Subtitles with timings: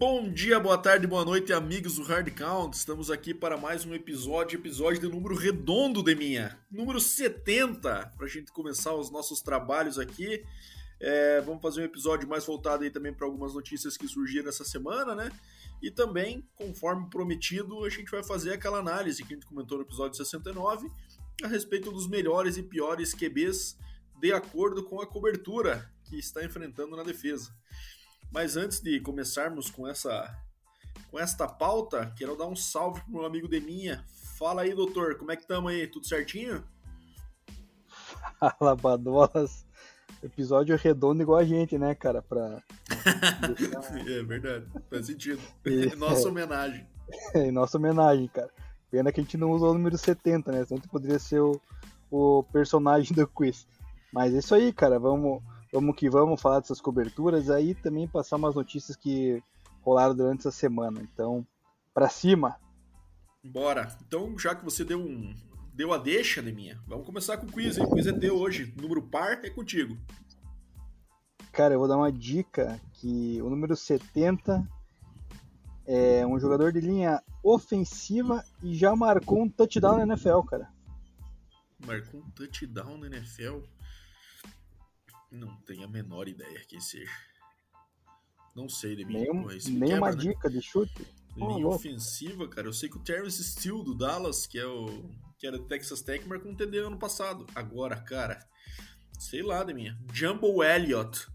[0.00, 2.74] Bom dia, boa tarde, boa noite, amigos do Hard Count.
[2.74, 8.24] Estamos aqui para mais um episódio, episódio de número redondo de minha, número 70, para
[8.24, 10.42] a gente começar os nossos trabalhos aqui.
[10.98, 14.64] É, vamos fazer um episódio mais voltado aí também para algumas notícias que surgiram essa
[14.64, 15.30] semana, né?
[15.82, 19.84] E também, conforme prometido, a gente vai fazer aquela análise que a gente comentou no
[19.84, 20.90] episódio 69
[21.42, 23.76] a respeito dos melhores e piores QBs
[24.18, 27.54] de acordo com a cobertura que está enfrentando na defesa.
[28.32, 30.36] Mas antes de começarmos com essa
[31.10, 34.04] com esta pauta, quero dar um salve pro meu amigo Deminha.
[34.38, 35.86] Fala aí, doutor, como é que estamos aí?
[35.86, 36.64] Tudo certinho?
[38.38, 39.66] Fala, Badolas.
[40.22, 42.22] Episódio redondo igual a gente, né, cara?
[42.22, 42.62] Pra...
[44.06, 45.40] é verdade, faz sentido.
[45.66, 46.86] Em nossa é, homenagem.
[47.34, 48.50] É, em nossa homenagem, cara.
[48.90, 50.64] Pena que a gente não usou o número 70, né?
[50.64, 51.60] Senão poderia ser o,
[52.10, 53.66] o personagem do quiz.
[54.12, 54.98] Mas é isso aí, cara.
[54.98, 59.42] Vamos, vamos que vamos falar dessas coberturas aí também passar umas notícias que
[59.82, 61.00] rolaram durante essa semana.
[61.02, 61.46] Então,
[61.94, 62.56] para cima.
[63.42, 63.88] Bora.
[64.06, 65.34] Então, já que você deu um
[65.72, 67.78] deu a deixa, minha, vamos começar com o quiz.
[67.78, 67.84] Hein?
[67.84, 68.74] O quiz é teu hoje.
[68.76, 69.96] Número par é contigo.
[71.52, 74.62] Cara, eu vou dar uma dica que o número 70
[75.86, 80.68] é um jogador de linha ofensiva e já marcou um touchdown na NFL, cara.
[81.86, 83.60] Marcou um touchdown na NFL?
[85.30, 87.10] Não tenho a menor ideia quem seja.
[88.54, 89.14] Não sei de mim.
[89.14, 90.16] Nenhum, nenhuma quebra, né?
[90.16, 90.56] dica né?
[90.56, 91.06] de chute.
[91.36, 92.66] Linha oh, ofensiva, cara.
[92.66, 96.02] Eu sei que o Terrence Steele do Dallas, que é o que era do Texas
[96.02, 97.46] Tech, marcou um TD ano passado.
[97.54, 98.46] Agora, cara,
[99.18, 99.98] sei lá de minha.
[100.12, 101.26] Jumbo Elliott.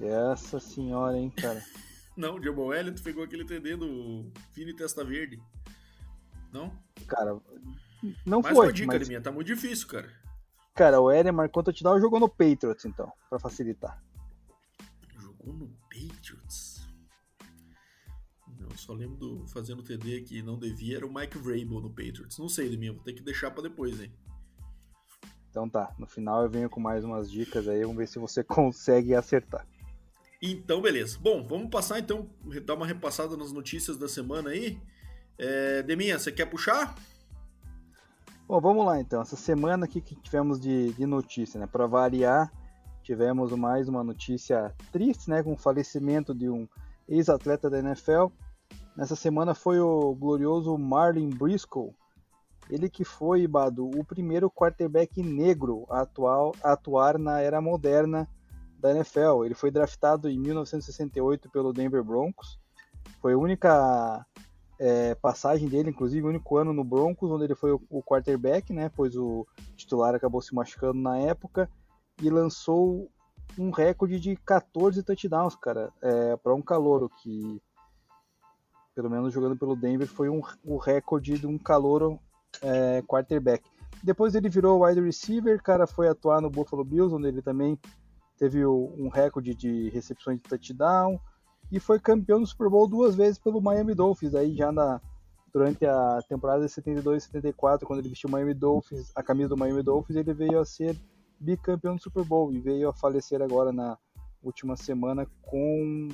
[0.00, 1.62] Essa senhora, hein, cara.
[2.16, 5.42] Não, o Jumbo Elliott pegou aquele TD do Vini Testa Verde.
[6.52, 6.72] Não?
[7.08, 7.36] Cara,
[8.24, 8.66] não Mais foi.
[8.66, 9.08] Mais uma dica mas...
[9.08, 10.08] minha, tá muito difícil, cara.
[10.74, 14.02] Cara, o Eren marcou touchdown e jogou no Patriots, então, pra facilitar.
[15.16, 16.84] Jogou no Patriots?
[18.58, 22.38] Eu só lembro do fazendo TD que não devia, era o Mike Vrabel no Patriots.
[22.38, 24.12] Não sei, de vou ter que deixar pra depois, hein.
[25.48, 28.42] Então tá, no final eu venho com mais umas dicas aí, vamos ver se você
[28.44, 29.64] consegue acertar.
[30.42, 31.16] Então, beleza.
[31.20, 32.28] Bom, vamos passar então,
[32.64, 34.76] dar uma repassada nas notícias da semana aí.
[35.38, 36.96] É, Deminha, você quer puxar?
[38.46, 39.22] Bom, vamos lá então.
[39.22, 41.66] Essa semana aqui que tivemos de, de notícia, né?
[41.66, 42.52] Para variar,
[43.02, 45.42] tivemos mais uma notícia triste, né?
[45.42, 46.68] Com o falecimento de um
[47.08, 48.26] ex-atleta da NFL.
[48.94, 51.94] Nessa semana foi o glorioso Marlin Briscoe.
[52.68, 58.28] Ele que foi, Bado, o primeiro quarterback negro a, atual, a atuar na era moderna
[58.78, 59.46] da NFL.
[59.46, 62.60] Ele foi draftado em 1968 pelo Denver Broncos.
[63.22, 64.24] Foi a única
[64.78, 68.72] é, passagem dele, inclusive, o único ano no Broncos, onde ele foi o, o quarterback,
[68.72, 68.90] né?
[68.94, 69.46] Pois o
[69.76, 71.70] titular acabou se machucando na época
[72.20, 73.10] e lançou
[73.58, 77.60] um recorde de 14 touchdowns, cara, é, para um calouro que,
[78.94, 82.18] pelo menos jogando pelo Denver, foi um, o recorde de um calouro
[82.62, 83.68] é, quarterback.
[84.02, 87.78] Depois ele virou wide receiver, cara, foi atuar no Buffalo Bills, onde ele também
[88.36, 91.20] teve um recorde de recepções de touchdown
[91.70, 95.00] e foi campeão do Super Bowl duas vezes pelo Miami Dolphins, aí já na
[95.52, 99.50] durante a temporada de 72 e 74, quando ele vestiu o Miami Dolphins, a camisa
[99.50, 100.98] do Miami Dolphins, ele veio a ser
[101.38, 103.96] bicampeão do Super Bowl e veio a falecer agora na
[104.42, 106.08] última semana com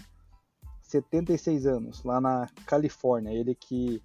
[0.82, 3.32] 76 anos, lá na Califórnia.
[3.32, 4.02] Ele que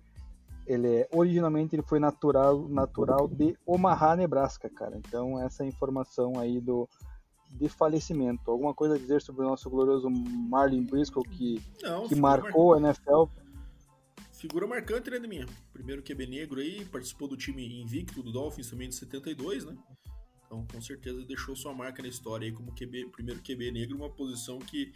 [0.66, 4.98] ele é, originalmente ele foi natural natural de Omaha, Nebraska, cara.
[4.98, 6.88] Então essa informação aí do
[7.50, 8.50] de falecimento.
[8.50, 12.80] Alguma coisa a dizer sobre o nosso glorioso Marlin Briscoe que, Não, que marcou a
[12.80, 13.26] NFL?
[14.34, 15.46] Figura marcante, né, minha?
[15.72, 19.76] Primeiro QB negro aí, participou do time invicto do Dolphins também de 72, né?
[20.46, 24.10] Então, com certeza deixou sua marca na história aí como QB, primeiro QB negro, uma
[24.10, 24.92] posição que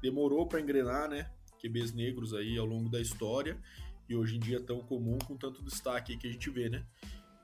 [0.00, 1.30] demorou para engrenar, né?
[1.60, 3.60] QBs negros aí ao longo da história
[4.08, 6.86] e hoje em dia tão comum com tanto destaque que a gente vê, né?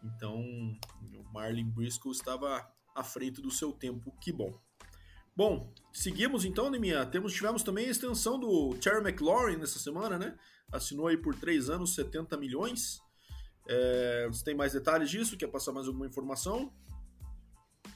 [0.02, 4.52] Então, o Marlin Briscoe estava à frente do seu tempo, que bom.
[5.36, 7.06] Bom, seguimos então, Neminha.
[7.06, 10.36] Temos, tivemos também a extensão do Terry McLaurin nessa semana, né?
[10.72, 13.00] Assinou aí por 3 anos 70 milhões.
[13.68, 15.36] É, você tem mais detalhes disso?
[15.36, 16.72] Quer passar mais alguma informação?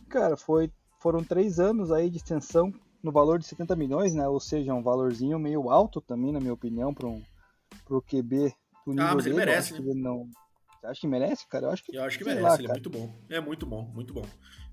[0.09, 0.71] Cara, foi,
[1.01, 4.27] foram 3 anos aí de extensão no valor de 70 milhões, né?
[4.27, 7.23] Ou seja, um valorzinho meio alto também, na minha opinião, para um
[7.85, 8.55] pro QB
[8.87, 9.47] do nível ah, mas ele dele.
[9.47, 9.81] merece, né?
[9.81, 10.29] Ele não...
[10.81, 11.67] Você acha que merece, cara?
[11.67, 13.23] Eu acho que, eu acho que merece, lá, ele é muito bom.
[13.29, 14.25] É muito bom, muito bom.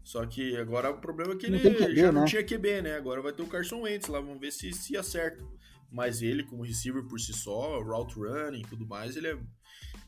[0.04, 2.28] Só que agora o problema é que não ele QB, já não né?
[2.28, 2.96] tinha QB, né?
[2.96, 5.46] Agora vai ter o Carson Wentz lá, vamos ver se, se acerta.
[5.92, 9.38] Mas ele, como receiver por si só, route running e tudo mais, ele é,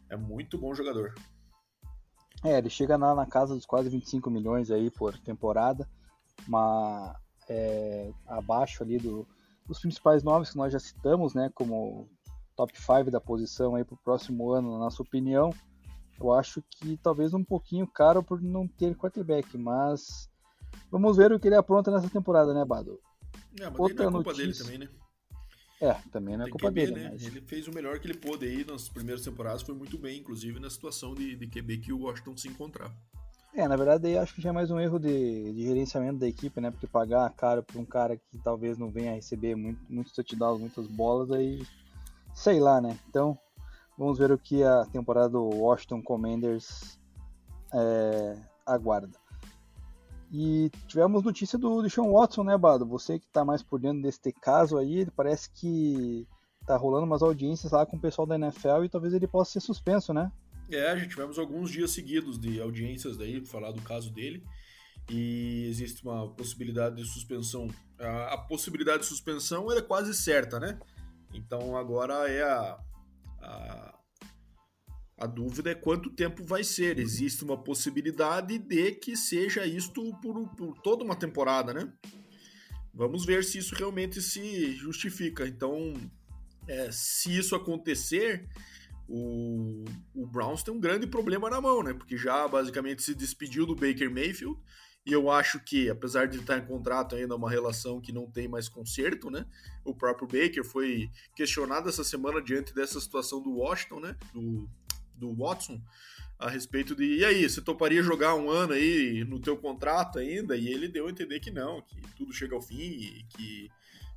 [0.09, 1.13] é muito bom jogador.
[2.43, 5.87] É, ele chega na, na casa dos quase 25 milhões aí por temporada,
[6.47, 7.15] uma,
[7.47, 9.27] é, abaixo ali do,
[9.67, 12.09] os principais nomes que nós já citamos, né, como
[12.55, 15.53] top 5 da posição aí para o próximo ano, na nossa opinião,
[16.19, 20.29] eu acho que talvez um pouquinho caro por não ter quarterback, mas
[20.91, 22.99] vamos ver o que ele apronta nessa temporada, né, Bado?
[23.59, 24.45] É, mas Outra não é culpa notícia...
[24.45, 25.03] dele também, né?
[25.81, 26.93] É, também não é culpa QB, dele.
[26.93, 27.09] Né?
[27.11, 27.23] Mas...
[27.23, 30.59] Ele fez o melhor que ele pôde aí nas primeiras temporadas, foi muito bem, inclusive
[30.59, 32.95] na situação de, de QB que o Washington se encontrava.
[33.55, 36.27] É, na verdade, eu acho que já é mais um erro de, de gerenciamento da
[36.27, 36.71] equipe, né?
[36.71, 40.59] Porque pagar caro para um cara que talvez não venha a receber muito, muitos touchdowns,
[40.59, 41.61] muitas bolas, aí
[42.33, 42.97] sei lá, né?
[43.07, 43.37] Então,
[43.97, 46.99] vamos ver o que a temporada do Washington Commanders
[47.73, 49.17] é, aguarda.
[50.31, 52.85] E tivemos notícia do Sean Watson, né, Bado?
[52.87, 56.27] Você que está mais por dentro deste caso aí, parece que
[56.65, 59.59] tá rolando umas audiências lá com o pessoal da NFL e talvez ele possa ser
[59.59, 60.31] suspenso, né?
[60.71, 64.43] É, gente tivemos alguns dias seguidos de audiências daí para falar do caso dele
[65.09, 67.67] e existe uma possibilidade de suspensão.
[67.99, 70.79] A, a, possibilidade de suspensão é quase certa, né?
[71.33, 72.79] Então agora é a,
[73.43, 73.99] a,
[75.17, 76.99] a dúvida é quanto tempo vai ser.
[76.99, 81.91] Existe uma possibilidade de que seja isto por, por toda uma temporada, né?
[82.93, 85.47] Vamos ver se isso realmente se justifica.
[85.47, 85.93] Então,
[86.67, 88.47] é, se isso acontecer,
[89.07, 91.93] o, o Browns tem um grande problema na mão, né?
[91.93, 94.59] Porque já basicamente se despediu do Baker Mayfield.
[95.05, 98.29] E eu acho que, apesar de estar em contrato ainda, é uma relação que não
[98.29, 99.45] tem mais conserto, né?
[99.83, 104.15] O próprio Baker foi questionado essa semana diante dessa situação do Washington, né?
[104.33, 104.69] Do,
[105.15, 105.81] do Watson,
[106.39, 110.55] a respeito de, e aí, você toparia jogar um ano aí no teu contrato ainda?
[110.55, 113.69] E ele deu a entender que não, que tudo chega ao fim e que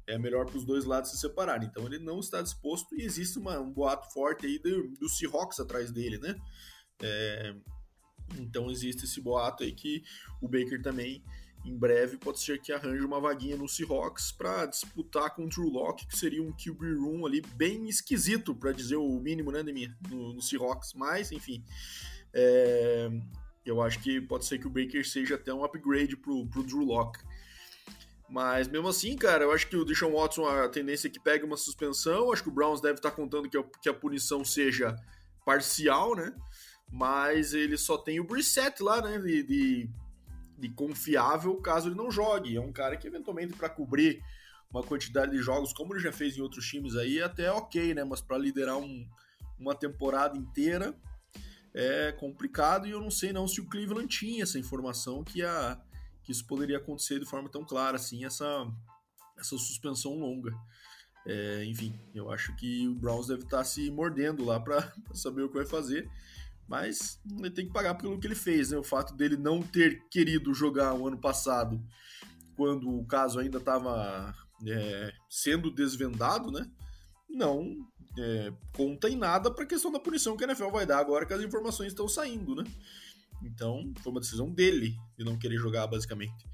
[0.07, 1.69] é melhor para os dois lados se separarem.
[1.69, 5.59] Então ele não está disposto e existe uma, um boato forte aí do, do Seahawks
[5.59, 6.37] atrás dele, né?
[7.03, 7.55] É,
[8.39, 10.03] então existe esse boato aí que
[10.41, 11.23] o Baker também
[11.67, 15.69] em breve pode ser que arranje uma vaguinha no Seahawks para disputar com o Drew
[15.69, 19.93] Locke, que seria um QB room ali bem esquisito, para dizer o mínimo, né, Demir,
[20.09, 20.95] no, no Seahawks.
[20.95, 21.65] Mas, enfim,
[22.33, 23.11] é,
[23.65, 26.85] eu acho que pode ser que o Baker seja até um upgrade pro, pro Drew
[26.85, 27.19] Locke.
[28.29, 31.45] Mas mesmo assim, cara, eu acho que o Deshaun Watson, a tendência é que pegue
[31.45, 32.33] uma suspensão.
[32.33, 34.97] Acho que o Browns deve estar contando que a, que a punição seja
[35.45, 36.33] parcial, né?
[36.91, 39.19] Mas ele só tem o Brissett lá, né?
[39.19, 39.91] De, de,
[40.59, 42.57] de confiável caso ele não jogue.
[42.57, 44.23] É um cara que eventualmente para cobrir
[44.71, 47.95] uma quantidade de jogos, como ele já fez em outros times aí, é até ok,
[47.95, 48.05] né?
[48.05, 49.09] Mas para liderar um,
[49.59, 50.95] uma temporada inteira
[51.75, 55.79] é complicado e eu não sei não se o Cleveland tinha essa informação que a
[56.27, 58.67] que isso poderia acontecer de forma tão clara, assim, essa,
[59.39, 60.53] essa suspensão longa.
[61.25, 65.49] É, enfim, eu acho que o Browns deve estar se mordendo lá para saber o
[65.49, 66.11] que vai fazer,
[66.69, 68.79] mas ele tem que pagar pelo que ele fez, né?
[68.79, 71.81] O fato dele não ter querido jogar o ano passado,
[72.57, 74.35] quando o caso ainda estava
[74.67, 76.69] é, sendo desvendado, né?
[77.29, 77.77] Não
[78.19, 81.27] é, conta em nada para a questão da punição que a NFL vai dar agora
[81.27, 82.65] que as informações estão saindo, né?
[83.43, 86.47] Então, foi uma decisão dele de não querer jogar, basicamente.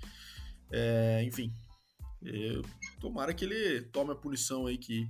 [0.71, 1.53] É, enfim,
[3.01, 5.09] tomara que ele tome a punição aí que,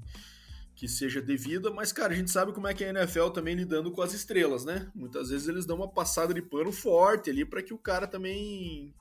[0.75, 3.55] que seja devida, mas, cara, a gente sabe como é que é a NFL também
[3.55, 4.91] lidando com as estrelas, né?
[4.95, 8.95] Muitas vezes eles dão uma passada de pano forte ali para que o cara também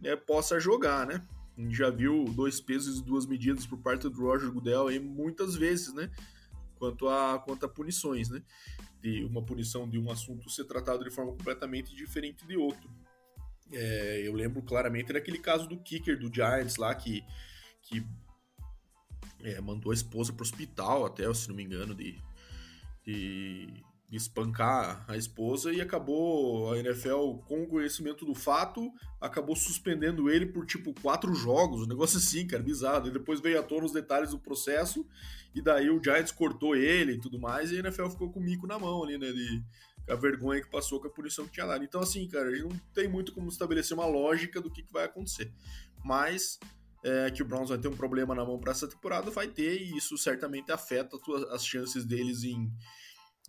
[0.00, 1.26] né, possa jogar, né?
[1.58, 4.98] A gente já viu dois pesos e duas medidas por parte do Roger Goodell aí
[4.98, 6.10] muitas vezes, né?
[6.76, 8.42] Quanto a, quanto a punições, né?
[9.00, 12.90] de uma punição de um assunto ser tratado de forma completamente diferente de outro.
[13.72, 17.24] É, eu lembro claramente daquele caso do kicker do Giants lá que,
[17.82, 18.04] que
[19.44, 22.18] é, mandou a esposa para o hospital até, se não me engano, de,
[23.04, 29.54] de de espancar a esposa e acabou a NFL com o conhecimento do fato, acabou
[29.54, 33.06] suspendendo ele por tipo quatro jogos, um negócio assim, cara, bizarro.
[33.06, 35.06] E depois veio à tona os detalhes do processo
[35.54, 38.42] e daí o Giants cortou ele e tudo mais e a NFL ficou com o
[38.42, 39.62] mico na mão ali, né, de
[40.08, 41.76] a vergonha que passou com a punição que tinha lá.
[41.76, 44.92] Então assim, cara, a gente não tem muito como estabelecer uma lógica do que, que
[44.92, 45.52] vai acontecer.
[46.04, 46.58] Mas
[47.02, 49.80] é, que o Browns vai ter um problema na mão para essa temporada, vai ter,
[49.80, 51.16] e isso certamente afeta
[51.50, 52.70] as chances deles em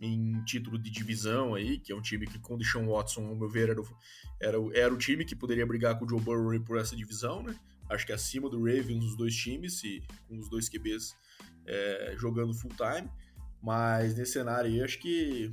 [0.00, 3.36] em título de divisão aí, que é um time que com o Deshaun Watson, ao
[3.36, 3.86] meu ver, era o,
[4.40, 7.40] era, o, era o time que poderia brigar com o Joe Burrow por essa divisão,
[7.40, 7.54] né?
[7.88, 11.14] Acho que acima do Ravens os dois times, e com os dois QBs
[11.66, 13.08] é, jogando full time.
[13.62, 15.52] Mas nesse cenário aí, acho que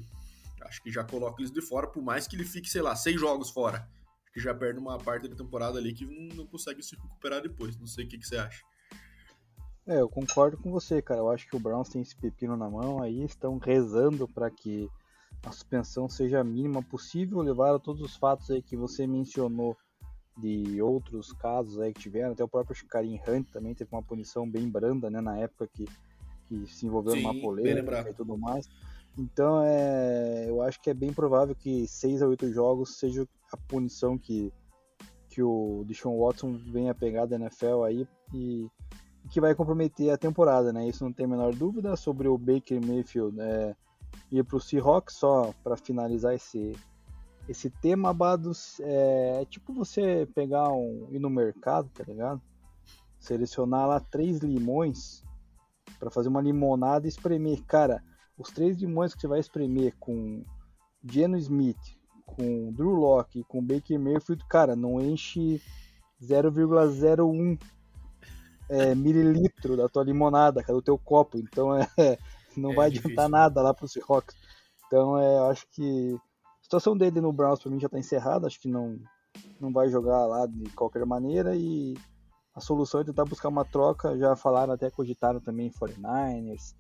[0.62, 3.20] acho que já coloca eles de fora, por mais que ele fique, sei lá, seis
[3.20, 3.88] jogos fora.
[4.34, 7.78] Que já perde uma parte da temporada ali que não, consegue se recuperar depois.
[7.78, 8.64] Não sei o que, que você acha.
[9.88, 11.20] É, eu concordo com você, cara.
[11.20, 14.88] Eu acho que o Browns tem esse pepino na mão aí, estão rezando para que
[15.44, 19.76] a suspensão seja a mínima possível, levaram todos os fatos aí que você mencionou
[20.38, 24.50] de outros casos aí que tiveram, até o próprio Karim Hunt também teve uma punição
[24.50, 25.86] bem branda, né, na época que,
[26.48, 28.70] que se envolveu Sim, numa polêmica e tudo mais.
[29.18, 33.58] Então, é, eu acho que é bem provável que 6 a 8 jogos seja a
[33.58, 34.54] punição que,
[35.30, 38.70] que o Deshaun Watson venha pegar da NFL aí e
[39.30, 40.88] que vai comprometer a temporada, né?
[40.88, 43.76] Isso não tem a menor dúvida sobre o Baker Mayfield é,
[44.32, 46.76] ir para o Seahawks, só para finalizar esse,
[47.48, 52.42] esse tema, Bados, é, é, tipo você pegar um, ir no mercado, tá ligado?
[53.20, 55.24] Selecionar lá três limões
[56.00, 57.64] para fazer uma limonada e espremer.
[57.66, 58.04] Cara,
[58.38, 60.44] os três limões que você vai espremer com
[61.04, 61.99] Geno Smith,
[62.36, 65.62] com Drew Locke e com Baker Mayfield, cara, não enche
[66.22, 67.60] 0,01
[68.70, 71.38] é, mililitro da tua limonada, cara, do teu copo.
[71.38, 71.88] Então é,
[72.56, 73.12] não é vai difícil.
[73.12, 74.36] adiantar nada lá pro Seahawks.
[74.88, 76.16] Então é, acho que
[76.60, 79.00] a situação dele no Browns para mim já tá encerrada, acho que não
[79.60, 81.96] não vai jogar lá de qualquer maneira e
[82.56, 86.76] a solução é tentar buscar uma troca, já falaram até cogitaram também 49ers,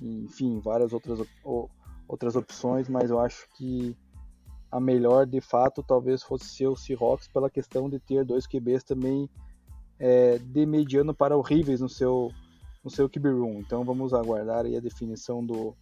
[0.00, 1.20] enfim, várias outras,
[2.08, 3.96] outras opções, mas eu acho que
[4.70, 8.84] a melhor de fato talvez fosse ser o Seahawks pela questão de ter dois QBs
[8.84, 9.28] também
[9.98, 12.30] é, de mediano para horríveis no seu,
[12.84, 13.60] no seu QB room.
[13.60, 15.74] Então vamos aguardar aí a definição do,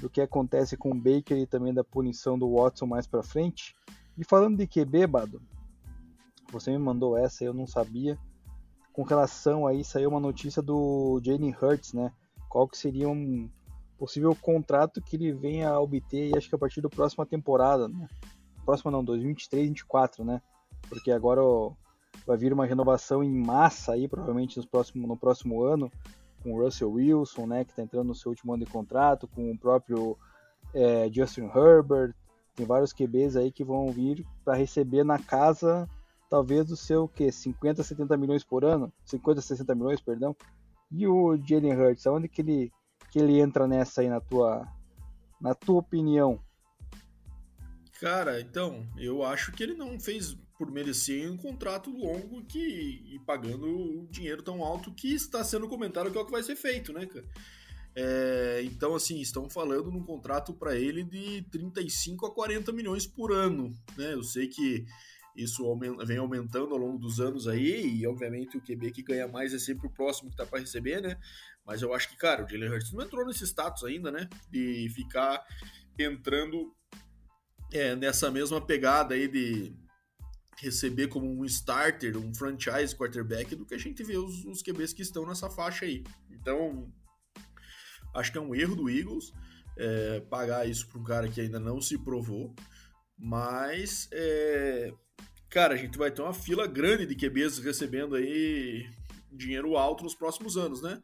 [0.00, 3.74] do que acontece com o Baker e também da punição do Watson mais para frente.
[4.16, 5.42] E falando de QB, Bado,
[6.50, 8.18] você me mandou essa, eu não sabia.
[8.92, 12.12] Com relação aí, saiu uma notícia do Jalen Hurts, né?
[12.52, 13.48] qual que seria um
[14.02, 18.08] possível contrato que ele venha a obter, acho que a partir da próxima temporada, né?
[18.64, 20.42] Próxima não, 2023, 2024, né?
[20.88, 21.40] Porque agora
[22.26, 25.88] vai vir uma renovação em massa aí, provavelmente no próximo, no próximo ano,
[26.42, 29.52] com o Russell Wilson, né, que está entrando no seu último ano de contrato, com
[29.52, 30.18] o próprio
[30.74, 32.12] é, Justin Herbert,
[32.56, 35.88] tem vários QBs aí que vão vir para receber na casa,
[36.28, 40.34] talvez do seu que 50, 70 milhões por ano, 50, 60 milhões, perdão,
[40.90, 42.72] e o Jalen Hurts, aonde que ele,
[43.12, 44.66] que ele entra nessa aí na tua,
[45.38, 46.40] na tua opinião?
[48.00, 53.18] Cara, então, eu acho que ele não fez por merecer um contrato longo que, e
[53.26, 56.56] pagando o dinheiro tão alto que está sendo comentado que é o que vai ser
[56.56, 57.24] feito, né, cara?
[57.94, 63.30] É, então, assim, estão falando num contrato para ele de 35 a 40 milhões por
[63.30, 64.14] ano, né?
[64.14, 64.86] Eu sei que
[65.36, 65.62] isso
[66.06, 69.58] vem aumentando ao longo dos anos aí, e obviamente o QB que ganha mais é
[69.58, 71.18] sempre o próximo que tá para receber, né?
[71.64, 74.28] Mas eu acho que, cara, o Jalen Hurts não entrou nesse status ainda, né?
[74.50, 75.44] De ficar
[75.98, 76.74] entrando
[77.72, 79.74] é, nessa mesma pegada aí de
[80.58, 84.92] receber como um starter, um franchise quarterback do que a gente vê os, os QBs
[84.92, 86.04] que estão nessa faixa aí.
[86.30, 86.92] Então,
[88.14, 89.32] acho que é um erro do Eagles
[89.76, 92.54] é, pagar isso para um cara que ainda não se provou,
[93.18, 94.92] mas é,
[95.48, 98.88] cara, a gente vai ter uma fila grande de QBs recebendo aí
[99.30, 101.02] dinheiro alto nos próximos anos, né?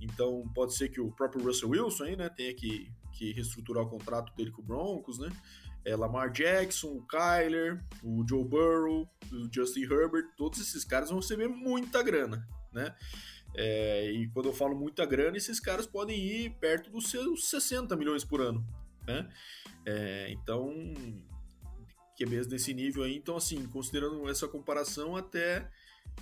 [0.00, 3.88] Então pode ser que o próprio Russell Wilson aí, né, tenha que, que reestruturar o
[3.88, 5.30] contrato dele com o Broncos, né?
[5.84, 11.20] É, Lamar Jackson, o Kyler, o Joe Burrow, o Justin Herbert, todos esses caras vão
[11.20, 12.94] receber muita grana, né?
[13.54, 17.96] É, e quando eu falo muita grana, esses caras podem ir perto dos seus 60
[17.96, 18.64] milhões por ano,
[19.06, 19.28] né?
[19.86, 20.70] É, então
[22.20, 23.16] QBs desse nível aí.
[23.16, 25.68] Então, assim, considerando essa comparação, até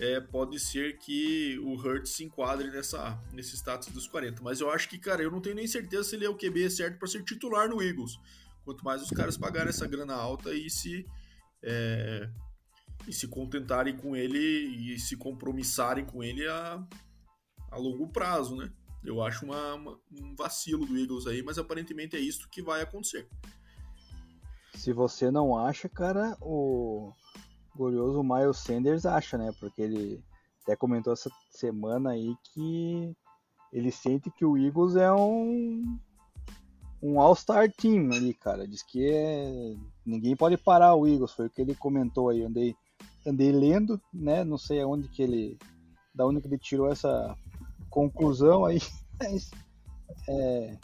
[0.00, 4.42] é, pode ser que o Hurts se enquadre nessa, nesse status dos 40.
[4.42, 6.70] Mas eu acho que, cara, eu não tenho nem certeza se ele é o QB
[6.70, 8.18] certo para ser titular no Eagles.
[8.64, 11.04] Quanto mais os caras pagarem essa grana alta e se,
[11.62, 12.30] é,
[13.08, 16.86] e se contentarem com ele e se compromissarem com ele a,
[17.70, 18.70] a longo prazo, né?
[19.02, 22.82] Eu acho uma, uma, um vacilo do Eagles aí, mas aparentemente é isso que vai
[22.82, 23.28] acontecer.
[24.74, 27.12] Se você não acha, cara, o
[27.78, 29.54] glorioso Miles Sanders acha, né?
[29.60, 30.22] Porque ele
[30.62, 33.16] até comentou essa semana aí que
[33.72, 35.98] ele sente que o Eagles é um
[37.00, 38.66] um All-Star Team ali, cara.
[38.66, 39.76] Diz que é...
[40.04, 42.42] ninguém pode parar o Eagles, foi o que ele comentou aí.
[42.42, 42.74] Andei,
[43.24, 44.42] andei lendo, né?
[44.42, 45.56] Não sei aonde que ele.
[46.12, 47.36] Da onde que ele tirou essa
[47.88, 48.80] conclusão aí.
[49.20, 49.50] Mas,
[50.28, 50.76] é,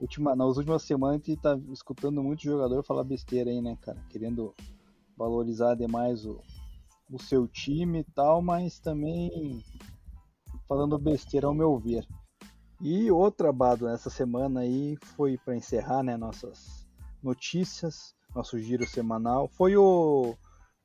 [0.00, 4.02] última, nas últimas semanas a gente tá escutando muito jogador falar besteira aí, né, cara?
[4.08, 4.54] Querendo
[5.22, 6.40] valorizar demais o,
[7.10, 9.62] o seu time e tal, mas também
[10.68, 12.06] falando besteira ao meu ver.
[12.80, 16.88] E outra bado nessa semana aí foi para encerrar, né, nossas
[17.22, 20.34] notícias, nosso giro semanal, foi o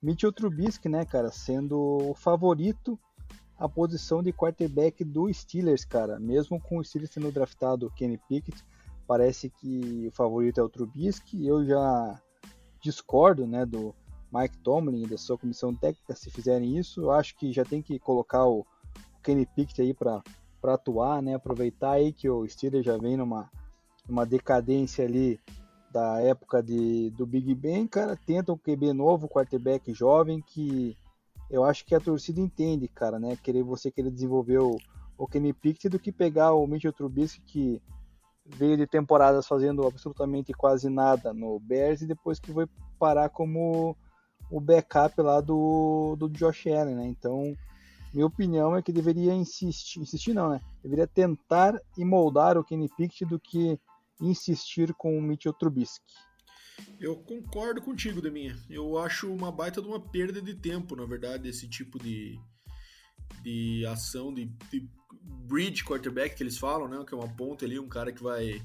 [0.01, 3.00] Mitchell Trubisky, né, cara, sendo o favorito
[3.58, 8.63] a posição de quarterback do Steelers, cara, mesmo com o Steelers sendo draftado Kenny Pickett,
[9.08, 11.48] parece que o favorito é o Trubisky.
[11.48, 12.22] Eu já
[12.82, 13.96] discordo, né, do,
[14.34, 17.01] Mike Tomlin e da sua comissão técnica se fizerem isso.
[17.01, 18.65] Eu acho que já tem que colocar o,
[19.27, 20.24] Kenny Pickett aí para
[20.63, 21.36] atuar, né?
[21.36, 23.51] Aproveitar aí que o Steelers já vem numa,
[24.07, 25.38] numa decadência ali
[25.91, 30.96] da época de, do Big Ben, cara, tenta um QB novo, quarterback jovem, que
[31.50, 33.38] eu acho que a torcida entende, cara, né?
[33.43, 34.77] Querer você querer desenvolver o,
[35.17, 37.81] o Kenny Pickett do que pegar o Mitchell Trubisky que
[38.46, 42.65] veio de temporadas fazendo absolutamente quase nada no Bears e depois que foi
[42.98, 43.98] parar como
[44.50, 47.08] o backup lá do, do Josh Allen, né?
[47.08, 47.56] Então,
[48.13, 50.62] minha opinião é que deveria insistir, insistir não, né?
[50.82, 53.80] Deveria tentar e moldar o Kenny Pickett do que
[54.22, 56.13] insistir com o Mitchell Trubisky.
[57.00, 58.58] Eu concordo contigo, Deminha.
[58.70, 62.39] Eu acho uma baita de uma perda de tempo, na verdade, esse tipo de,
[63.44, 64.88] de ação, de, de
[65.22, 67.04] bridge quarterback que eles falam, né?
[67.06, 68.62] Que é uma ponta ali, um cara que vai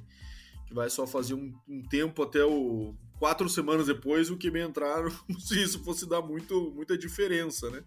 [0.73, 4.61] que vai só fazer um, um tempo até o quatro semanas depois o que me
[4.61, 7.85] entraram, se isso fosse dar muito, muita diferença, né?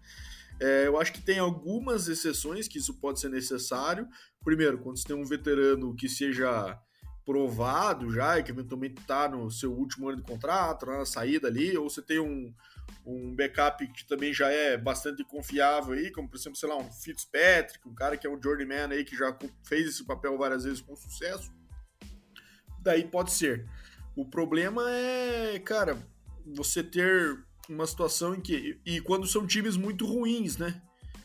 [0.58, 4.08] É, eu acho que tem algumas exceções que isso pode ser necessário.
[4.42, 6.80] Primeiro, quando você tem um veterano que seja
[7.26, 11.76] provado já e que eventualmente está no seu último ano de contrato, na saída ali,
[11.76, 12.54] ou você tem um,
[13.04, 16.90] um backup que também já é bastante confiável aí, como por exemplo, sei lá, um
[16.90, 20.80] Fitzpatrick, um cara que é um journeyman aí que já fez esse papel várias vezes
[20.80, 21.52] com sucesso,
[22.86, 23.66] daí pode ser.
[24.14, 25.98] O problema é, cara,
[26.46, 27.36] você ter
[27.68, 28.80] uma situação em que.
[28.86, 30.80] E quando são times muito ruins, né?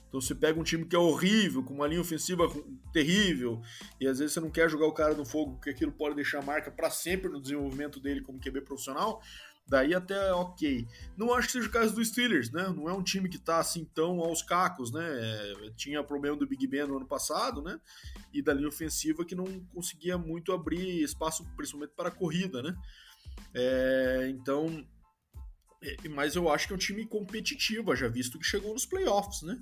[0.08, 2.46] Então você pega um time que é horrível, com uma linha ofensiva
[2.92, 3.62] terrível,
[3.98, 6.44] e às vezes você não quer jogar o cara no fogo, porque aquilo pode deixar
[6.44, 9.22] marca para sempre no desenvolvimento dele como QB profissional,
[9.72, 10.86] daí até ok.
[11.16, 12.68] Não acho que seja o caso do Steelers, né?
[12.76, 15.02] Não é um time que tá assim tão aos cacos, né?
[15.02, 17.80] É, tinha problema do Big Ben no ano passado, né?
[18.34, 22.76] E da linha ofensiva que não conseguia muito abrir espaço, principalmente para a corrida, né?
[23.54, 24.86] É, então
[25.82, 29.42] é, mas eu acho que é um time competitivo, já visto que chegou nos playoffs,
[29.42, 29.58] né?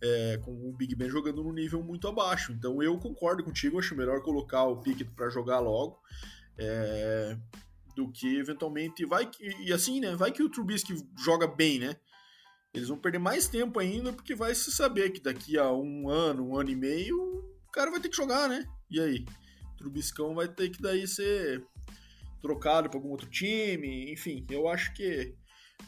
[0.00, 2.52] É, com o Big Ben jogando num nível muito abaixo.
[2.52, 6.00] Então eu concordo contigo, acho melhor colocar o Pickett para jogar logo.
[6.56, 7.36] É,
[7.94, 10.14] do que eventualmente vai que, e assim, né?
[10.14, 11.96] Vai que o Trubisky joga bem, né?
[12.74, 16.48] Eles vão perder mais tempo ainda porque vai se saber que daqui a um ano,
[16.48, 17.18] um ano e meio,
[17.66, 18.66] o cara vai ter que jogar, né?
[18.90, 19.26] E aí,
[19.74, 21.66] o Trubiscão vai ter que daí ser
[22.40, 25.34] trocado para algum outro time, enfim, eu acho que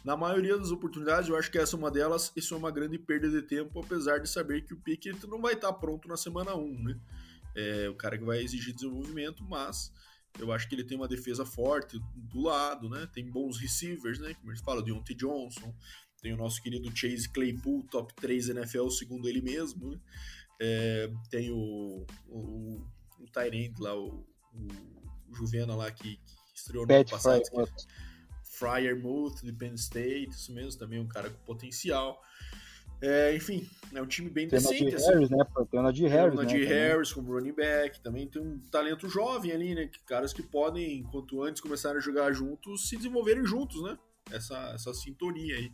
[0.04, 2.98] na maioria das oportunidades, eu acho que essa é uma delas, isso é uma grande
[2.98, 6.54] perda de tempo, apesar de saber que o Pickett não vai estar pronto na semana
[6.54, 7.00] 1, né?
[7.56, 9.92] É o cara que vai exigir desenvolvimento, mas
[10.38, 13.08] eu acho que ele tem uma defesa forte do lado, né?
[13.12, 14.34] Tem bons receivers, né?
[14.34, 15.74] Como a gente fala, Deontay Johnson,
[16.20, 20.00] tem o nosso querido Chase Claypool, top 3 NFL, segundo ele mesmo, né?
[20.60, 22.86] É, tem o, o,
[23.20, 27.42] o Tyrant lá, o, o Juvena lá que, que estreou no ano passado.
[27.42, 28.04] Que,
[28.42, 32.22] Fryermuth de Penn State, isso mesmo, também um cara com potencial.
[33.00, 34.86] É, enfim, é um time bem tem decente.
[34.86, 35.12] Tem assim.
[35.12, 35.44] Harris, né?
[35.70, 38.58] Tem o Najee Harris, Tem o Najee né, Harris como running back, também tem um
[38.70, 39.90] talento jovem ali, né?
[40.06, 43.98] Caras que podem, enquanto antes começarem a jogar juntos, se desenvolverem juntos, né?
[44.30, 45.72] Essa, essa sintonia aí.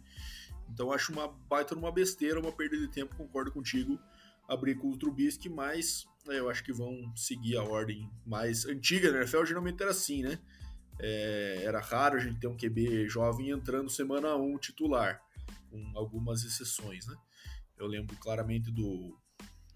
[0.72, 3.98] Então acho uma baita numa besteira, uma perda de tempo, concordo contigo,
[4.48, 9.11] abrir com o Trubisky, mas é, eu acho que vão seguir a ordem mais antiga,
[9.11, 9.20] né?
[9.20, 10.38] NFL geralmente era assim, né?
[10.98, 15.20] É, era raro a gente ter um QB jovem entrando semana 1 titular,
[15.70, 17.16] com algumas exceções, né?
[17.78, 19.16] Eu lembro claramente do,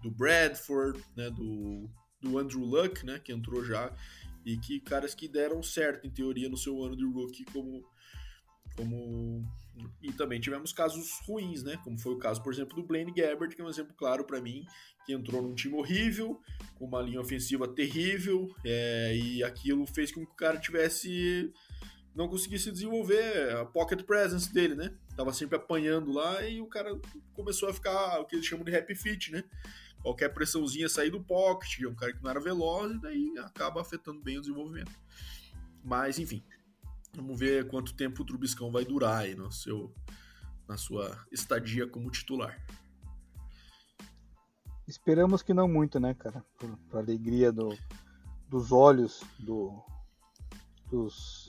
[0.01, 1.29] do Bradford, né?
[1.29, 1.89] Do,
[2.21, 3.19] do Andrew Luck, né?
[3.19, 3.91] Que entrou já
[4.45, 7.83] e que caras que deram certo em teoria no seu ano de rookie como
[8.75, 9.43] como
[10.01, 11.77] e também tivemos casos ruins, né?
[11.83, 14.41] Como foi o caso, por exemplo, do Blaine Gabbert, que é um exemplo claro para
[14.41, 14.65] mim,
[15.05, 16.39] que entrou num time horrível,
[16.75, 21.51] com uma linha ofensiva terrível, é, e aquilo fez com que o cara tivesse
[22.15, 24.93] não conseguisse desenvolver a pocket presence dele, né?
[25.15, 26.99] Tava sempre apanhando lá e o cara
[27.33, 29.43] começou a ficar o que eles chamam de happy fit, né?
[30.01, 33.81] Qualquer pressãozinha sair do pocket, é um cara que não era veloz e daí acaba
[33.81, 34.91] afetando bem o desenvolvimento.
[35.83, 36.43] Mas, enfim,
[37.15, 39.93] Vamos ver quanto tempo o Trubiscão vai durar aí no seu,
[40.67, 42.61] na sua estadia como titular.
[44.85, 46.43] Esperamos que não muito, né, cara?
[46.89, 47.75] Para alegria do,
[48.49, 49.81] dos olhos do,
[50.91, 51.44] dos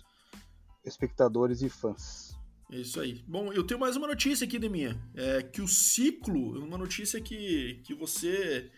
[0.87, 2.35] espectadores e fãs.
[2.73, 3.25] É isso aí.
[3.29, 5.01] Bom, eu tenho mais uma notícia aqui, Deminha.
[5.15, 8.71] É que o ciclo, uma notícia que, que você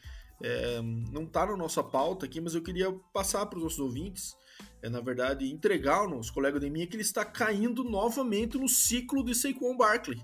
[0.43, 4.37] é, não está na nossa pauta aqui, mas eu queria passar para os nossos ouvintes
[4.83, 8.57] é, na verdade, entregar aos nosso colega de mim é que ele está caindo novamente
[8.57, 10.21] no ciclo de Saquon Barkley.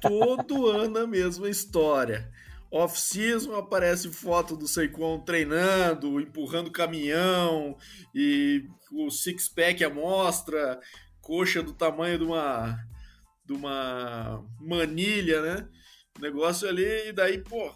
[0.00, 2.30] Todo ano a mesma história.
[2.70, 7.76] Off-season aparece foto do Saquon treinando, empurrando caminhão
[8.14, 10.80] e o six-pack à mostra,
[11.20, 12.78] coxa do tamanho de uma,
[13.44, 15.68] de uma manilha, né?
[16.18, 17.72] O negócio ali, e daí, pô,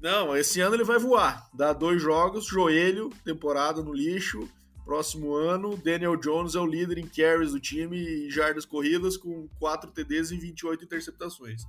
[0.00, 1.48] não, esse ano ele vai voar.
[1.52, 4.48] Dá dois jogos, joelho, temporada no lixo.
[4.84, 9.46] Próximo ano, Daniel Jones é o líder em carries do time e jardas corridas com
[9.58, 11.62] 4 TDs e 28 interceptações.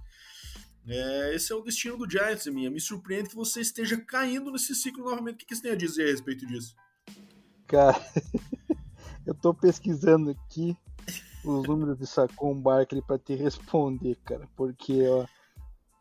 [0.88, 2.70] É, esse é o destino do Giants, minha.
[2.70, 5.44] Me surpreende que você esteja caindo nesse ciclo novamente.
[5.44, 6.76] O que você tem a dizer a respeito disso?
[7.68, 7.98] Cara,
[9.26, 10.76] eu tô pesquisando aqui
[11.46, 15.26] os números de Sacon Barkley para te responder, cara, porque ó,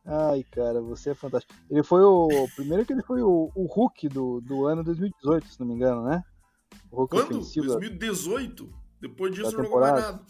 [0.05, 1.55] Ai, cara, você é fantástico.
[1.71, 2.49] Ele foi o.
[2.57, 6.03] Primeiro que ele foi o, o Hulk do, do ano 2018, se não me engano,
[6.03, 6.25] né?
[6.91, 7.39] O Hulk Quando?
[7.39, 8.73] Ofensivo 2018?
[9.01, 10.23] Depois disso não jogou mais nada.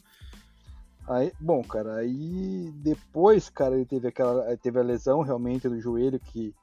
[1.10, 4.56] Aí, bom, cara, aí depois, cara, ele teve aquela.
[4.58, 6.54] Teve a lesão realmente do joelho que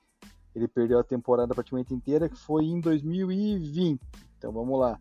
[0.56, 4.00] ele perdeu a temporada praticamente inteira, que foi em 2020.
[4.38, 4.98] Então vamos lá.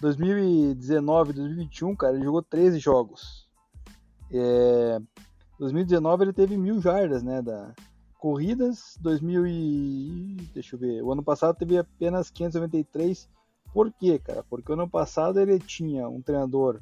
[0.00, 3.48] 2019, 2021, cara, ele jogou 13 jogos.
[4.32, 4.98] É,
[5.60, 7.72] 2019 ele teve mil jardas, né, da
[8.18, 10.36] corridas, 2000 e...
[10.52, 13.28] deixa eu ver, o ano passado teve apenas 593,
[13.72, 14.42] por quê, cara?
[14.50, 16.80] Porque o ano passado ele tinha um treinador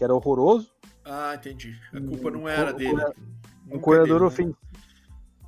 [0.00, 0.72] que era horroroso.
[1.04, 1.78] Ah, entendi.
[1.92, 3.04] A culpa não era um, dele.
[3.70, 4.26] Um corredor né?
[4.28, 4.56] ofensivo.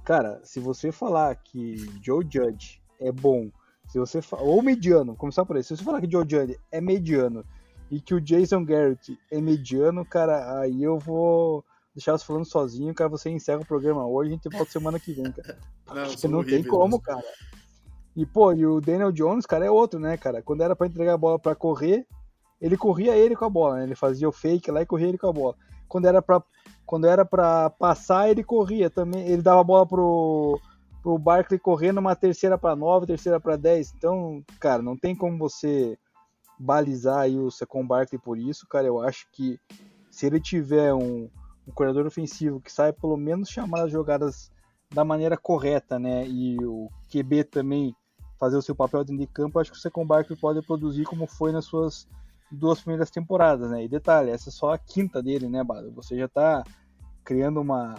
[0.04, 3.50] Cara, se você falar que Joe Judge é bom,
[3.88, 4.36] se você fa...
[4.36, 7.46] ou mediano, começar por aí, se você falar que Joe Judge é mediano
[7.90, 12.92] e que o Jason Garrett é mediano, cara, aí eu vou deixar você falando sozinho,
[12.92, 15.58] cara, você encerra o programa hoje, a gente volta semana que vem, cara.
[16.24, 17.22] Não, não tem como, cara.
[18.16, 20.40] E, pô, e o Daniel Jones, cara, é outro, né, cara?
[20.40, 22.06] Quando era para entregar a bola para correr,
[22.62, 23.83] ele corria ele com a bola, né?
[23.83, 25.57] Ele fazia o fake lá e corria ele com a bola.
[25.88, 26.42] Quando era para
[26.87, 29.27] quando era para passar, ele corria também.
[29.27, 30.59] Ele dava a bola pro
[31.03, 33.92] pro Barkley correr numa terceira para nove, terceira para dez.
[33.96, 35.98] Então, cara, não tem como você
[36.57, 38.87] balizar aí o Secon Barkley por isso, cara.
[38.87, 39.59] Eu acho que
[40.09, 41.29] se ele tiver um
[41.66, 44.51] um corredor ofensivo que sai pelo menos chamar as jogadas
[44.92, 46.27] da maneira correta, né?
[46.27, 47.94] E o QB também
[48.38, 51.27] fazer o seu papel dentro de campo, acho que o Second Barkley pode produzir como
[51.27, 52.09] foi nas suas
[52.52, 53.84] duas primeiras temporadas, né?
[53.84, 55.90] E detalhe, essa é só a quinta dele, né, Bado?
[55.92, 56.62] Você já tá
[57.24, 57.96] criando uma,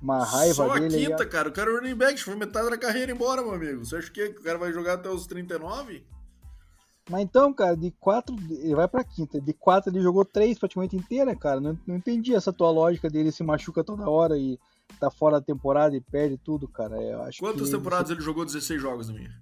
[0.00, 0.90] uma raiva só dele.
[0.90, 1.28] Só a quinta, aí.
[1.28, 1.48] cara.
[1.48, 3.84] O cara é running back, foi metade da carreira embora, meu amigo.
[3.84, 6.04] Você acha que o cara vai jogar até os 39?
[7.08, 9.40] Mas então, cara, de quatro, ele vai pra quinta.
[9.40, 11.60] De quatro ele jogou três praticamente inteira, cara.
[11.60, 14.58] Não, não entendi essa tua lógica dele se machuca toda hora e
[15.00, 17.00] tá fora da temporada e perde tudo, cara.
[17.02, 19.34] Eu acho Quantas temporadas ele jogou 16 jogos na minha?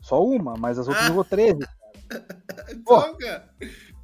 [0.00, 1.08] Só uma, mas as outras ah.
[1.08, 1.66] jogou 13.
[2.70, 3.16] então.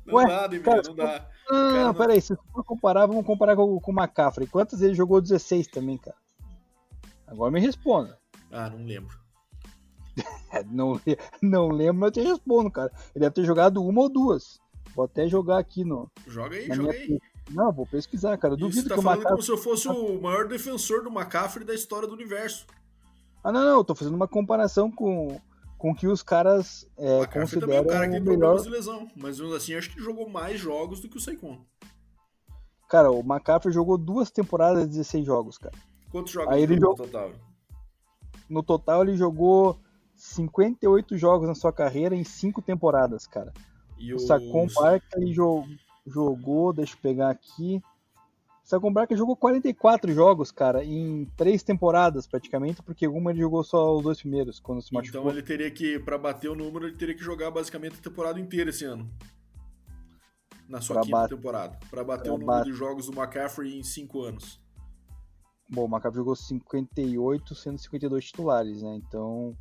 [0.06, 1.28] Não Ué, dá, cara, não dá.
[1.50, 4.46] Não, não, peraí, se for comparar, vamos comparar com, com o McCaffrey.
[4.46, 6.16] Quantas ele jogou 16 também, cara?
[7.26, 8.18] Agora me responda.
[8.50, 9.18] Ah, não lembro.
[10.70, 11.00] não,
[11.42, 12.90] não lembro, mas eu te respondo, cara.
[13.14, 14.58] Ele deve ter jogado uma ou duas.
[14.94, 16.10] Vou até jogar aqui no.
[16.26, 16.92] Joga aí, joga minha...
[16.92, 17.18] aí.
[17.50, 18.54] Não, vou pesquisar, cara.
[18.54, 19.30] Eu duvido tá que o McCaffrey...
[19.30, 22.66] como se eu fosse o maior defensor do McCaffrey da história do universo.
[23.44, 23.76] Ah, não, não.
[23.76, 25.40] Eu tô fazendo uma comparação com,
[25.78, 28.56] com que os caras é, consideram também, o cara que tem melhor...
[28.56, 29.08] problemas de lesão.
[29.16, 31.64] Mas assim, acho que jogou mais jogos do que o Saquon.
[32.88, 35.74] Cara, o McCaffrey jogou duas temporadas de 16 jogos, cara.
[36.10, 37.30] Quantos jogos Aí ele jogou no total?
[38.48, 39.78] No total ele jogou
[40.16, 43.52] 58 jogos na sua carreira em 5 temporadas, cara.
[43.98, 45.32] E o Sacon Barkley
[46.06, 47.80] jogou, deixa eu pegar aqui.
[48.68, 53.96] Sacon Barkley jogou 44 jogos, cara, em 3 temporadas praticamente, porque uma ele jogou só
[53.96, 55.22] os dois primeiros, quando se machucou.
[55.22, 58.38] Então ele teria que, para bater o número, ele teria que jogar basicamente a temporada
[58.38, 59.10] inteira esse ano.
[60.68, 61.30] Na sua pra quinta bat...
[61.30, 61.78] temporada.
[61.88, 62.70] Para bater pra o número bat...
[62.70, 64.60] de jogos do McCaffrey em 5 anos.
[65.70, 68.96] Bom, o McCaffrey jogou 58, sendo 52 titulares, né?
[68.96, 69.56] Então,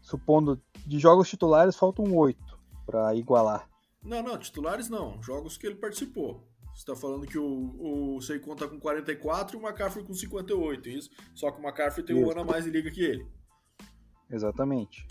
[0.00, 3.68] supondo de jogos titulares faltam oito para igualar.
[4.02, 6.48] Não, não, titulares não, jogos que ele participou.
[6.78, 10.88] Você está falando que o, o Seikon tá com 44 e o McCaffrey com 58,
[10.88, 11.10] é isso?
[11.34, 13.26] Só que o McCaffrey tem um ano a mais de liga que ele.
[14.30, 15.04] Exatamente.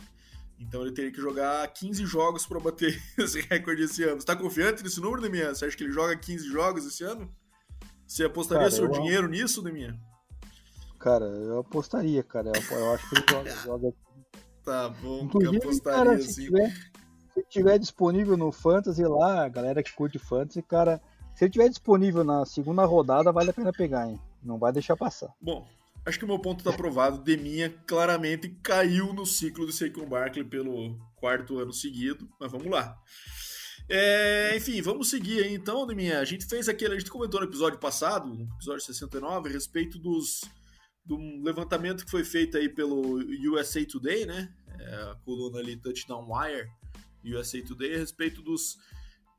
[0.58, 4.22] Então ele teria que jogar 15 jogos para bater esse recorde esse ano.
[4.22, 5.54] Você tá confiante nesse número, Demian?
[5.54, 7.30] Você acha que ele joga 15 jogos esse ano?
[8.08, 8.92] Você apostaria cara, seu eu...
[8.92, 10.00] dinheiro nisso, Demian?
[10.98, 12.50] Cara, eu apostaria, cara.
[12.56, 13.94] Eu, eu acho que ele joga, joga
[14.64, 16.46] Tá bom, Inclusive, que apostaria cara, se.
[16.46, 16.74] Tiver,
[17.34, 21.02] se tiver disponível no Fantasy lá, a galera que curte Fantasy, cara,
[21.38, 24.20] se ele tiver disponível na segunda rodada, vale a pena pegar, hein?
[24.42, 25.32] Não vai deixar passar.
[25.40, 25.68] Bom,
[26.04, 27.20] acho que o meu ponto tá provado.
[27.20, 32.98] Deminha claramente caiu no ciclo do Saquon Barkley pelo quarto ano seguido, mas vamos lá.
[33.88, 36.20] É, enfim, vamos seguir aí então, Deminha.
[36.20, 40.00] A gente fez aquele, a gente comentou no episódio passado, no episódio 69, a respeito
[40.00, 40.42] dos
[41.08, 43.20] um levantamento que foi feito aí pelo
[43.54, 44.52] USA Today, né?
[44.80, 46.68] É, a coluna ali Touchdown Wire,
[47.24, 48.76] USA Today, a respeito dos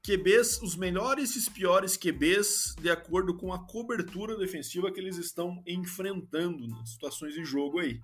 [0.02, 5.16] QBs, os melhores e os piores QBs de acordo com a cobertura defensiva que eles
[5.16, 8.00] estão enfrentando nas situações de jogo aí.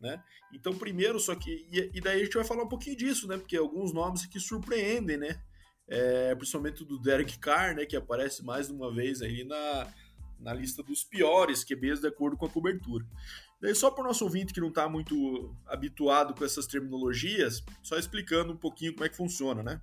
[0.00, 0.22] Né?
[0.54, 1.66] Então, primeiro, só que.
[1.70, 3.36] E, daí a gente vai falar um pouquinho disso, né?
[3.36, 5.42] Porque alguns nomes que surpreendem, né?
[5.86, 7.84] É, principalmente do Derek Carr, né?
[7.84, 9.92] Que aparece mais de uma vez aí na,
[10.38, 13.04] na lista dos piores QBs de acordo com a cobertura.
[13.60, 17.98] Daí, só para o nosso ouvinte que não está muito habituado com essas terminologias, só
[17.98, 19.82] explicando um pouquinho como é que funciona, né?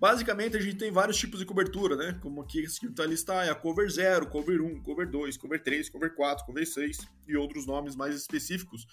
[0.00, 2.16] Basicamente, a gente tem vários tipos de cobertura, né?
[2.22, 5.60] Como aqui esse que está listar é a cover 0, cover 1, cover 2, cover
[5.60, 8.86] 3, cover 4, cover 6 e outros nomes mais específicos,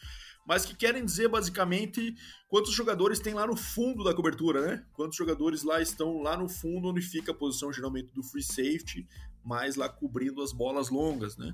[0.48, 2.16] mas que querem dizer basicamente
[2.48, 4.84] quantos jogadores tem lá no fundo da cobertura, né?
[4.94, 9.08] Quantos jogadores lá estão lá no fundo, onde fica a posição geralmente do free safety,
[9.44, 11.54] mais lá cobrindo as bolas longas, né?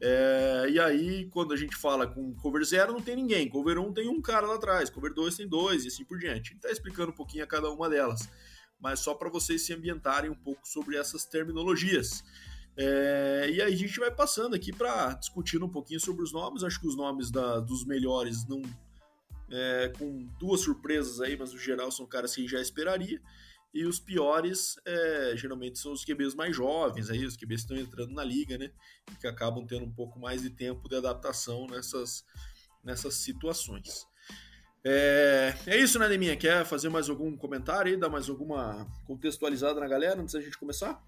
[0.00, 3.92] É, e aí, quando a gente fala com cover 0, não tem ninguém, cover 1
[3.92, 6.54] tem um cara lá atrás, cover 2 tem dois e assim por diante.
[6.54, 8.28] Está explicando um pouquinho a cada uma delas
[8.82, 12.24] mas só para vocês se ambientarem um pouco sobre essas terminologias.
[12.76, 16.64] É, e aí a gente vai passando aqui para discutir um pouquinho sobre os nomes.
[16.64, 18.60] Acho que os nomes da, dos melhores não.
[19.54, 23.20] É, com duas surpresas aí, mas no geral são caras que já esperaria.
[23.74, 27.76] E os piores, é, geralmente, são os QBs mais jovens, aí, os QBs que estão
[27.76, 28.70] entrando na liga, né?
[29.20, 32.24] Que acabam tendo um pouco mais de tempo de adaptação nessas,
[32.82, 34.06] nessas situações.
[34.84, 36.36] É, é isso, né, Deminha?
[36.36, 40.58] Quer fazer mais algum comentário aí, dar mais alguma contextualizada na galera antes da gente
[40.58, 41.00] começar?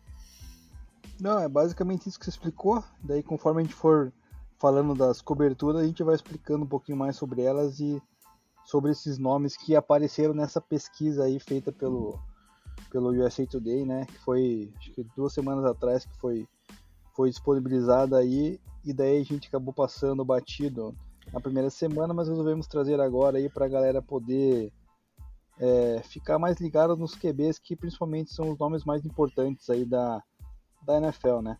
[1.21, 2.83] Não, é basicamente isso que você explicou.
[3.03, 4.13] Daí, conforme a gente for
[4.59, 8.01] falando das coberturas, a gente vai explicando um pouquinho mais sobre elas e
[8.65, 12.19] sobre esses nomes que apareceram nessa pesquisa aí feita pelo,
[12.91, 14.07] pelo USA Today, né?
[14.07, 16.49] Que foi, acho que duas semanas atrás que foi,
[17.15, 18.61] foi disponibilizada aí.
[18.85, 20.95] E daí a gente acabou passando batido
[21.33, 24.73] na primeira semana, mas resolvemos trazer agora aí para a galera poder
[25.59, 30.23] é, ficar mais ligado nos QBs, que principalmente são os nomes mais importantes aí da,
[30.85, 31.59] da NFL, né?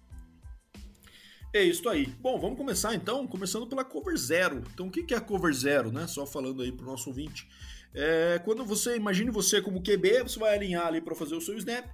[1.53, 2.07] É isso aí.
[2.07, 4.63] Bom, vamos começar então, começando pela cover zero.
[4.75, 6.07] Então, o que é a cover zero, né?
[6.09, 7.49] Só falando aí para o nosso ouvinte.
[7.95, 11.57] É, quando você, imagine você como QB, você vai alinhar ali para fazer o seu
[11.57, 11.87] snap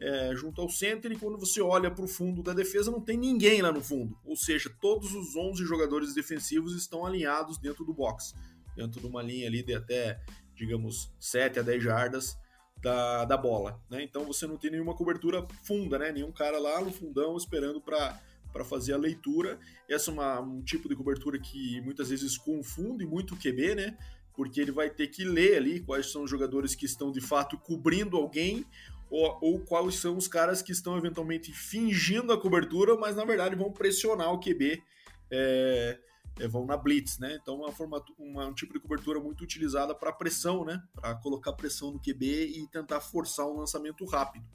[0.00, 3.16] é, junto ao center e quando você olha para o fundo da defesa não tem
[3.16, 4.18] ninguém lá no fundo.
[4.24, 8.34] Ou seja, todos os 11 jogadores defensivos estão alinhados dentro do box,
[8.74, 10.20] dentro de uma linha ali de até,
[10.54, 12.38] digamos, 7 a 10 jardas
[12.80, 13.80] da, da bola.
[13.90, 14.02] Né?
[14.02, 16.12] Então você não tem nenhuma cobertura funda, né?
[16.12, 18.18] nenhum cara lá no fundão esperando para
[18.52, 19.58] para fazer a leitura.
[19.88, 23.96] Essa é uma, um tipo de cobertura que muitas vezes confunde muito o QB, né?
[24.34, 27.58] Porque ele vai ter que ler ali quais são os jogadores que estão de fato
[27.58, 28.64] cobrindo alguém
[29.10, 33.56] ou, ou quais são os caras que estão eventualmente fingindo a cobertura, mas na verdade
[33.56, 34.82] vão pressionar o QB,
[35.30, 35.98] é,
[36.38, 37.38] é, vão na blitz, né?
[37.42, 40.80] Então uma forma, uma, um tipo de cobertura muito utilizada para pressão, né?
[40.94, 44.46] Para colocar pressão no QB e tentar forçar um lançamento rápido.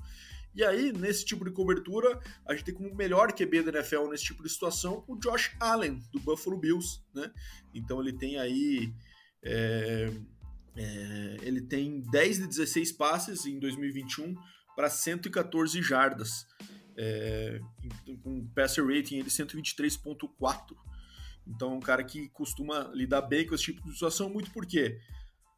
[0.55, 4.23] E aí, nesse tipo de cobertura, a gente tem como melhor QB da NFL nesse
[4.23, 7.29] tipo de situação o Josh Allen, do Buffalo Bills, né?
[7.73, 8.93] Então ele tem aí.
[9.43, 10.09] É,
[10.75, 14.35] é, ele tem 10 de 16 passes em 2021
[14.75, 16.45] para 114 jardas,
[16.97, 17.59] é,
[18.21, 20.75] com um passer rating de 123.4.
[21.47, 24.99] Então é um cara que costuma lidar bem com esse tipo de situação, muito porque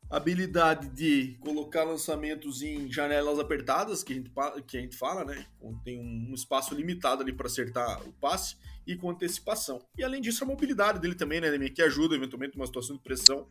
[0.09, 4.31] habilidade de colocar lançamentos em janelas apertadas, que a gente,
[4.67, 5.45] que a gente fala, né?
[5.83, 9.85] Tem um espaço limitado ali para acertar o passe e com antecipação.
[9.97, 13.49] E além disso, a mobilidade dele também, né, que ajuda eventualmente numa situação de pressão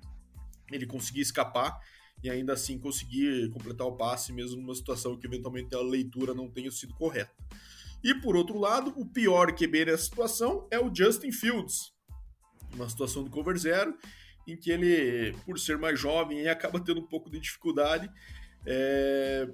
[0.70, 1.78] ele conseguir escapar
[2.22, 6.48] e ainda assim conseguir completar o passe, mesmo numa situação que eventualmente a leitura não
[6.50, 7.32] tenha sido correta.
[8.02, 11.92] E por outro lado, o pior QB nessa situação é o Justin Fields,
[12.72, 13.96] uma situação de cover zero,
[14.46, 18.10] em que ele, por ser mais jovem, acaba tendo um pouco de dificuldade.
[18.64, 19.48] É...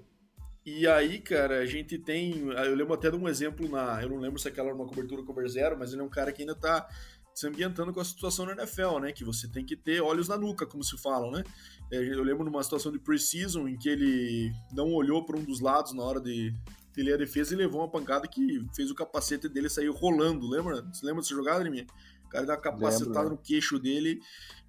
[0.65, 2.39] E aí, cara, a gente tem.
[2.49, 4.01] Eu lembro até de um exemplo na.
[4.01, 6.31] Eu não lembro se aquela era uma cobertura cover zero, mas ele é um cara
[6.31, 6.89] que ainda tá
[7.35, 9.13] se ambientando com a situação na NFL, né?
[9.13, 11.43] Que você tem que ter olhos na nuca, como se falam, né?
[11.91, 15.61] É, eu lembro numa situação de preseason em que ele não olhou para um dos
[15.61, 16.55] lados na hora de,
[16.95, 20.49] de ler a defesa e levou uma pancada que fez o capacete dele sair rolando,
[20.49, 20.83] lembra?
[20.93, 21.87] Você lembra dessa jogada, minha?
[22.27, 24.21] O cara deu uma capacetada lembro, no queixo dele,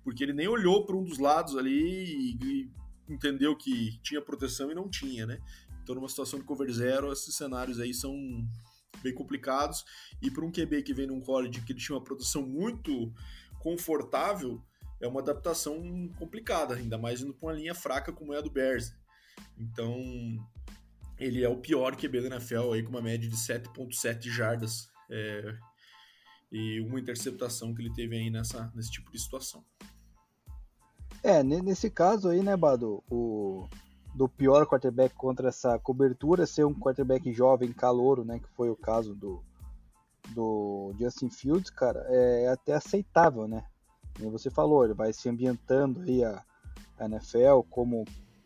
[0.04, 2.72] porque ele nem olhou para um dos lados ali e, e
[3.10, 5.40] entendeu que tinha proteção e não tinha, né?
[5.82, 8.14] Então, numa situação de cover zero, esses cenários aí são
[9.04, 9.86] bem complicados.
[10.22, 13.14] E para um QB que vem num college que ele tinha uma produção muito
[13.60, 14.62] confortável,
[15.00, 18.50] é uma adaptação complicada, ainda mais indo para uma linha fraca como é a do
[18.50, 18.94] Bears.
[19.58, 19.98] Então,
[21.20, 25.56] ele é o pior QB da NFL aí com uma média de 7.7 jardas é,
[26.52, 29.64] e uma interceptação que ele teve aí nessa, nesse tipo de situação.
[31.22, 33.68] É, nesse caso aí, né, Bado, o,
[34.14, 38.76] do pior quarterback contra essa cobertura ser um quarterback jovem, calouro, né, que foi o
[38.76, 39.44] caso do,
[40.30, 43.66] do Justin Fields, cara, é até aceitável, né?
[44.18, 46.44] Como você falou, ele vai se ambientando aí a,
[47.00, 48.06] a NFL, como,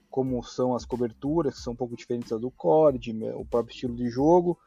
[0.10, 3.00] como são as coberturas, que são um pouco diferentes do core,
[3.36, 4.58] o próprio estilo de jogo.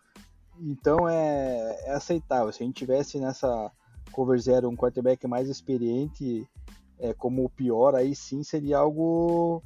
[0.60, 2.52] Então é, é aceitável.
[2.52, 3.72] Se a gente tivesse nessa
[4.12, 6.46] cover zero um quarterback mais experiente,
[6.98, 9.62] é, como o pior, aí sim seria algo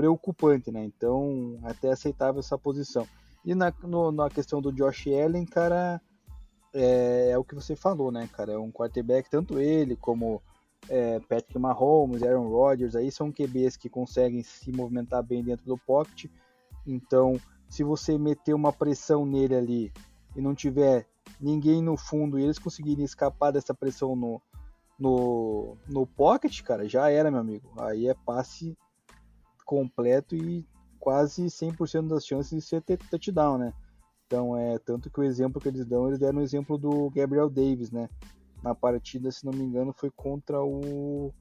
[0.00, 0.82] preocupante, né?
[0.82, 3.06] Então, até aceitável essa posição.
[3.44, 6.00] E na, no, na questão do Josh Allen, cara,
[6.72, 8.52] é, é, o que você falou, né, cara?
[8.52, 10.40] É um quarterback, tanto ele como
[10.88, 15.76] é, Patrick Mahomes, Aaron Rodgers, aí são QBs que conseguem se movimentar bem dentro do
[15.76, 16.30] pocket.
[16.86, 19.92] Então, se você meter uma pressão nele ali
[20.34, 21.06] e não tiver
[21.38, 24.40] ninguém no fundo e eles conseguirem escapar dessa pressão no,
[24.98, 27.70] no, no pocket, cara, já era, meu amigo.
[27.76, 28.74] Aí é passe
[29.70, 30.66] completo e
[30.98, 33.72] quase 100% das chances de ser touchdown, né?
[34.26, 37.48] Então, é tanto que o exemplo que eles dão, eles deram o exemplo do Gabriel
[37.48, 38.08] Davis, né?
[38.64, 41.32] Na partida, se não me engano, foi contra o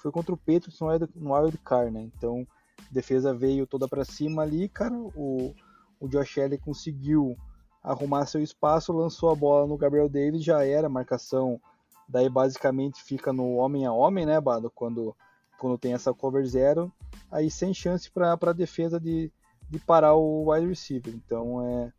[0.00, 0.78] foi contra o Patriots
[1.16, 2.02] no Wild Card, né?
[2.02, 2.46] Então,
[2.92, 5.52] defesa veio toda para cima ali, cara, o,
[5.98, 7.36] o Josh Allen conseguiu
[7.82, 11.60] arrumar seu espaço, lançou a bola no Gabriel Davis, já era marcação.
[12.08, 14.70] Daí basicamente fica no homem a homem, né, Bado?
[14.70, 15.16] Quando,
[15.64, 16.92] quando tem essa cover zero,
[17.30, 19.32] aí sem chance para a defesa de,
[19.70, 21.14] de parar o wide receiver.
[21.14, 21.90] Então é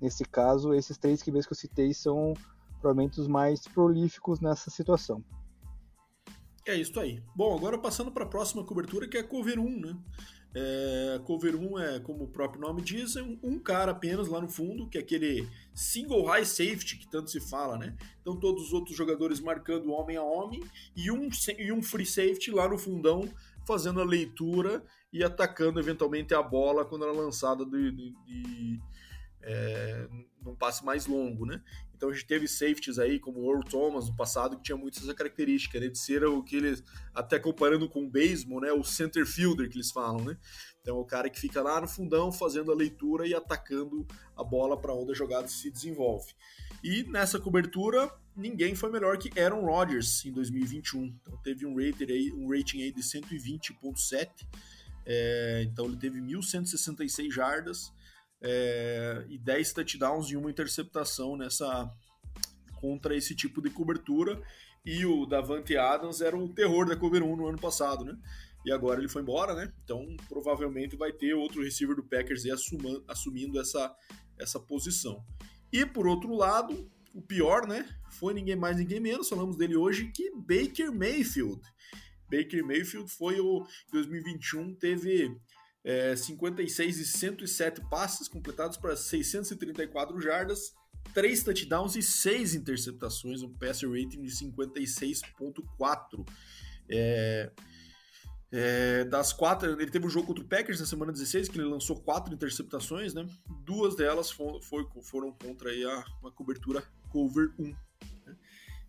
[0.00, 2.32] nesse caso, esses três QBs que eu citei são
[2.80, 5.22] provavelmente os mais prolíficos nessa situação.
[6.66, 7.22] É isso aí.
[7.36, 9.98] Bom, agora passando para a próxima cobertura, que é a cover 1, né?
[10.56, 14.40] É, cover 1 é, como o próprio nome diz, é um, um, cara apenas lá
[14.40, 17.96] no fundo, que é aquele single high safety que tanto se fala, né?
[18.20, 20.62] Então todos os outros jogadores marcando homem a homem
[20.94, 23.28] e um, e um free safety lá no fundão
[23.66, 28.80] fazendo a leitura e atacando eventualmente a bola quando ela é lançada de, de, de
[29.42, 30.08] é,
[30.44, 31.62] num passe mais longo, né?
[31.96, 34.98] Então a gente teve safeties aí, como o Earl Thomas no passado, que tinha muito
[34.98, 35.88] essa característica, né?
[35.88, 36.82] De ser o que eles,
[37.14, 38.72] até comparando com o baseball, né?
[38.72, 40.36] O center fielder que eles falam, né?
[40.82, 44.76] Então o cara que fica lá no fundão fazendo a leitura e atacando a bola
[44.78, 46.34] para onde a jogada se desenvolve.
[46.82, 51.04] E nessa cobertura, ninguém foi melhor que Aaron Rodgers em 2021.
[51.22, 54.28] Então teve um rating aí, um rating aí de 120.7.
[55.06, 57.90] É, então ele teve 1.166 jardas,
[58.46, 61.90] é, e 10 touchdowns e uma interceptação nessa
[62.74, 64.40] contra esse tipo de cobertura.
[64.84, 68.14] E o Davante Adams era o terror da cover 1 no ano passado, né?
[68.66, 69.72] E agora ele foi embora, né?
[69.82, 73.94] Então provavelmente vai ter outro receiver do Packers aí assumando, assumindo essa,
[74.38, 75.24] essa posição.
[75.72, 77.88] E por outro lado, o pior, né?
[78.10, 81.62] Foi ninguém mais, ninguém menos, falamos dele hoje, que Baker Mayfield.
[82.30, 85.34] Baker Mayfield foi o 2021, teve
[85.84, 90.74] é, 56 e 107 passes completados para 634 jardas,
[91.12, 96.26] 3 touchdowns e 6 interceptações, um passer rating de 56.4.
[96.88, 97.52] É,
[98.50, 101.68] é, das quatro, ele teve um jogo contra o Packers na semana 16, que ele
[101.68, 103.26] lançou quatro interceptações, né?
[103.64, 104.60] Duas delas foi,
[105.02, 107.64] foram contra aí a, uma cobertura cover 1.
[107.64, 108.36] Né?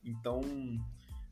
[0.04, 0.42] Então,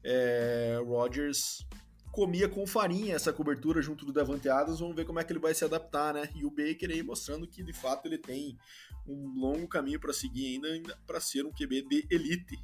[0.04, 1.66] é, Rodgers
[2.14, 5.40] comia com farinha essa cobertura junto do Davante Adams, vamos ver como é que ele
[5.40, 6.30] vai se adaptar, né?
[6.36, 8.56] E o Baker aí mostrando que de fato ele tem
[9.08, 12.64] um longo caminho para seguir ainda para ser um QB de elite.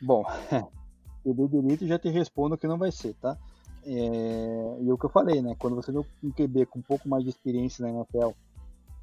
[0.00, 0.24] Bom,
[1.22, 3.38] QB de elite já te respondo que não vai ser, tá?
[3.84, 4.78] É...
[4.80, 5.54] E o que eu falei, né?
[5.58, 8.30] Quando você vê um QB com um pouco mais de experiência na NFL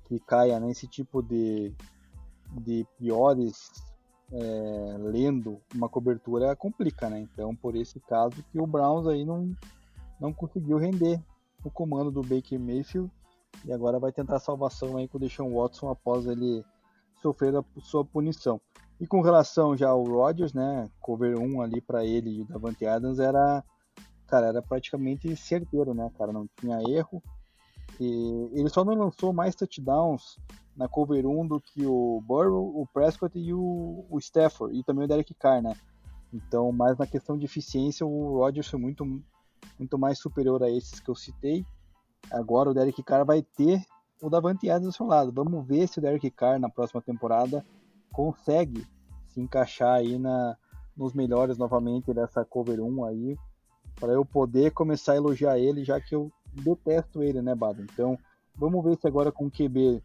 [0.05, 1.71] que caia nesse tipo de,
[2.59, 3.69] de piores
[4.34, 7.19] é, lendo uma cobertura complica, né?
[7.19, 9.56] Então, por esse caso que o Browns aí não,
[10.19, 11.22] não conseguiu render
[11.63, 13.12] o comando do Baker Mayfield
[13.63, 16.65] e agora vai tentar salvação aí com o Deshaun Watson após ele
[17.22, 18.60] sofrer a sua punição.
[19.00, 22.86] E com relação já ao Rodgers, né, cover 1 ali para ele e o Davante
[22.86, 23.63] Adams era,
[24.28, 27.22] cara, era praticamente certeiro, né, cara, não tinha erro.
[27.99, 30.38] E ele só não lançou mais touchdowns
[30.75, 35.05] na cover 1 do que o Burrow, o Prescott e o, o Stafford, e também
[35.05, 35.75] o Derek Carr, né?
[36.34, 39.05] Então, mas na questão de eficiência, o Rodgers foi muito,
[39.77, 41.63] muito mais superior a esses que eu citei.
[42.31, 43.84] Agora o Derek Carr vai ter
[44.21, 45.31] o Davante Adams do seu lado.
[45.31, 47.63] Vamos ver se o Derek Carr na próxima temporada
[48.11, 48.86] consegue
[49.27, 50.57] se encaixar aí na,
[50.95, 53.38] nos melhores novamente dessa cover 1 aí,
[53.99, 56.31] para eu poder começar a elogiar ele, já que eu
[56.62, 57.82] detesto ele, né, Bado?
[57.82, 58.18] Então,
[58.56, 60.01] vamos ver se agora com o QB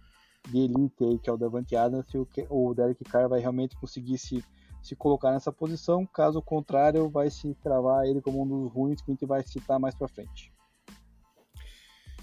[0.48, 3.76] de elite aí, que é o Davante Adams, se o, o Derek Carr vai realmente
[3.76, 4.44] conseguir se,
[4.82, 6.06] se colocar nessa posição.
[6.06, 9.78] Caso contrário, vai se travar ele como um dos ruins que a gente vai citar
[9.78, 10.52] mais para frente.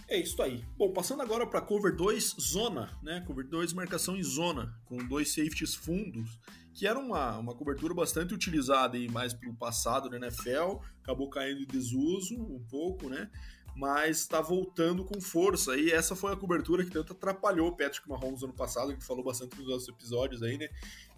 [0.08, 0.64] É isso aí.
[0.78, 3.22] Bom, passando agora para cover 2 zona, né?
[3.26, 6.40] Cover 2 marcação em zona, com dois safeties fundos,
[6.76, 11.62] que era uma, uma cobertura bastante utilizada aí mais pelo passado na NFL, acabou caindo
[11.62, 13.32] em desuso um pouco, né?
[13.76, 15.76] Mas está voltando com força.
[15.76, 19.24] E essa foi a cobertura que tanto atrapalhou o Patrick Mahomes ano passado, que falou
[19.24, 20.70] bastante nos nossos episódios aí, né?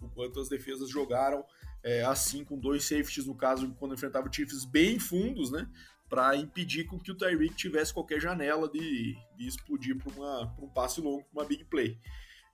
[0.02, 1.44] O quanto as defesas jogaram
[1.82, 5.68] é, assim, com dois safeties, no caso, quando enfrentava Chiefs bem fundos, né?
[6.08, 11.00] para impedir com que o Tyreek tivesse qualquer janela de, de explodir para um passe
[11.00, 11.98] longo, para uma big play.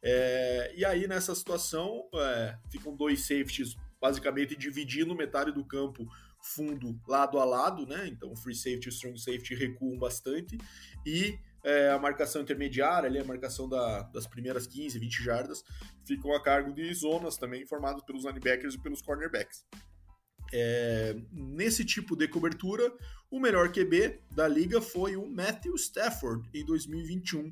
[0.03, 6.07] É, e aí, nessa situação, é, ficam dois safeties basicamente dividindo metade do campo
[6.45, 8.07] fundo lado a lado, né?
[8.07, 10.59] Então, free safety e strong safety recuam bastante.
[11.07, 15.65] E é, a marcação intermediária, ali, a marcação da, das primeiras 15, 20 jardas,
[16.07, 19.65] ficam a cargo de zonas também formadas pelos linebackers e pelos cornerbacks.
[20.53, 22.93] É, nesse tipo de cobertura,
[23.31, 27.51] o melhor QB da liga foi o Matthew Stafford em 2021.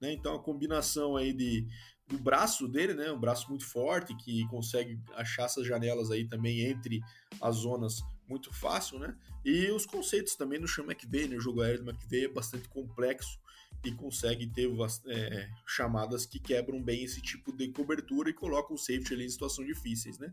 [0.00, 0.12] Né?
[0.12, 1.66] Então a combinação aí de,
[2.06, 3.10] do braço dele, né?
[3.10, 7.00] um braço muito forte que consegue achar essas janelas aí também entre
[7.40, 9.16] as zonas muito fácil, né?
[9.44, 11.36] E os conceitos também no Sean McVay, né?
[11.36, 13.38] O jogo aéreo do McVay é bastante complexo
[13.84, 14.68] e consegue ter
[15.06, 19.30] é, chamadas que quebram bem esse tipo de cobertura e colocam o safety ali em
[19.30, 20.32] situações difíceis, né?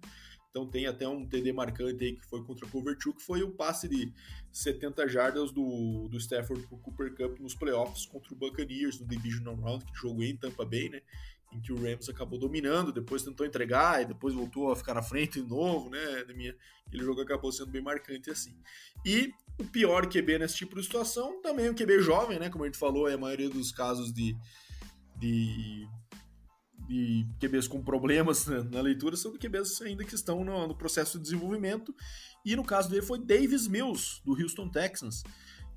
[0.55, 3.43] Então tem até um TD marcante aí que foi contra o Cover 2, que foi
[3.43, 4.09] o passe de
[4.53, 9.55] 70 jardas do, do Stafford pro Cooper Cup nos playoffs contra o Buccaneers no Divisional
[9.55, 11.01] Round, que jogou em Tampa Bay, né?
[11.53, 15.01] Em que o Rams acabou dominando, depois tentou entregar e depois voltou a ficar na
[15.01, 15.99] frente de novo, né?
[16.87, 18.57] Aquele jogo acabou sendo bem marcante assim.
[19.05, 22.49] E o pior QB nesse tipo de situação também o QB jovem, né?
[22.49, 24.35] Como a gente falou, é a maioria dos casos de,
[25.17, 25.87] de
[27.39, 31.23] QBs com problemas né, na leitura são QBs ainda que estão no, no, processo de
[31.23, 31.93] desenvolvimento.
[32.45, 35.23] E no caso dele foi Davis Mills, do Houston Texans,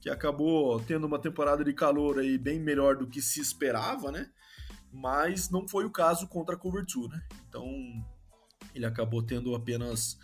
[0.00, 4.30] que acabou tendo uma temporada de calor aí bem melhor do que se esperava, né?
[4.92, 7.22] Mas não foi o caso contra a Cover 2, né?
[7.48, 7.66] Então
[8.74, 10.18] ele acabou tendo apenas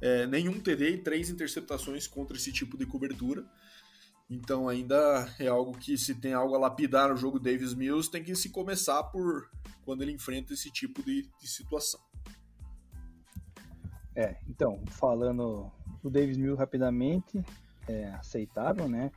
[0.00, 3.44] é, nenhum TD e três interceptações contra esse tipo de cobertura.
[4.30, 8.22] Então ainda é algo que se tem algo a lapidar no jogo Davis Mills, tem
[8.22, 9.50] que se começar por
[9.84, 12.00] quando ele enfrenta esse tipo de, de situação.
[14.14, 15.70] É, então, falando
[16.02, 17.42] do Davis Mills rapidamente,
[17.86, 19.10] é aceitável, né?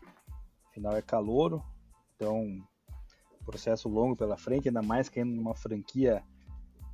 [0.70, 1.62] Afinal é calouro,
[2.16, 2.64] então
[3.44, 6.24] processo longo pela frente, ainda mais que numa franquia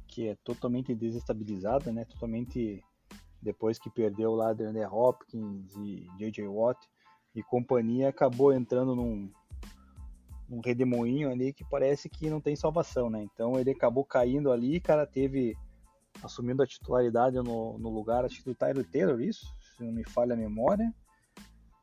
[0.08, 2.06] que é totalmente desestabilizada, né?
[2.06, 2.84] Totalmente
[3.41, 6.80] depois que perdeu lá André Hopkins e JJ Watt,
[7.36, 9.32] e companhia acabou entrando num,
[10.50, 13.22] num redemoinho ali que parece que não tem salvação, né?
[13.24, 15.56] Então ele acabou caindo ali, cara, teve
[16.24, 19.45] assumindo a titularidade no, no lugar, acho que do Tyler Taylor, isso,
[19.76, 20.91] se não me falha a memória,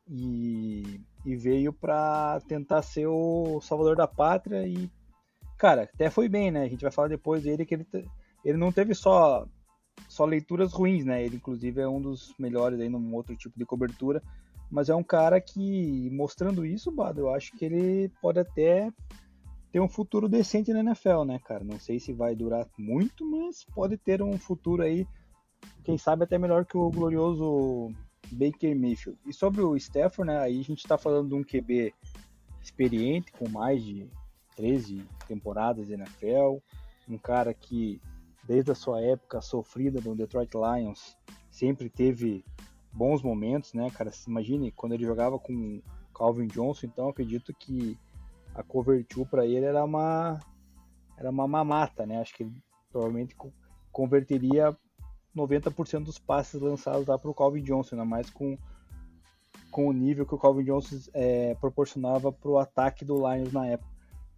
[0.09, 4.91] e, e veio para tentar ser o salvador da pátria e,
[5.59, 6.63] cara, até foi bem, né?
[6.63, 7.87] A gente vai falar depois dele que ele,
[8.45, 9.47] ele não teve só
[10.09, 11.25] só leituras ruins, né?
[11.25, 14.23] Ele inclusive é um dos melhores aí num outro tipo de cobertura,
[14.71, 18.91] mas é um cara que, mostrando isso, Bado, eu acho que ele pode até
[19.73, 21.65] ter um futuro decente na NFL, né, cara?
[21.65, 25.07] Não sei se vai durar muito, mas pode ter um futuro aí,
[25.83, 27.91] quem sabe até melhor que o glorioso
[28.31, 29.19] Baker Mayfield.
[29.27, 31.95] E sobre o Stafford, né, aí a gente tá falando de um QB
[32.63, 34.09] experiente, com mais de
[34.57, 36.59] 13 temporadas de NFL,
[37.09, 38.01] um cara que,
[38.45, 41.17] desde a sua época sofrida no Detroit Lions,
[41.51, 42.45] sempre teve
[42.93, 44.11] bons momentos, né, cara?
[44.27, 45.83] Imagine quando ele jogava com
[46.15, 47.99] Calvin Johnson, então acredito que
[48.55, 50.41] a cover 2 para ele era uma
[51.17, 52.21] era uma mamata, né?
[52.21, 52.53] Acho que ele
[52.91, 53.37] provavelmente
[53.93, 54.77] converteria
[55.37, 58.57] 90% dos passes lançados lá para o Calvin Johnson, ainda mais com,
[59.71, 63.67] com o nível que o Calvin Johnson é, proporcionava para o ataque do Lions na
[63.67, 63.91] época.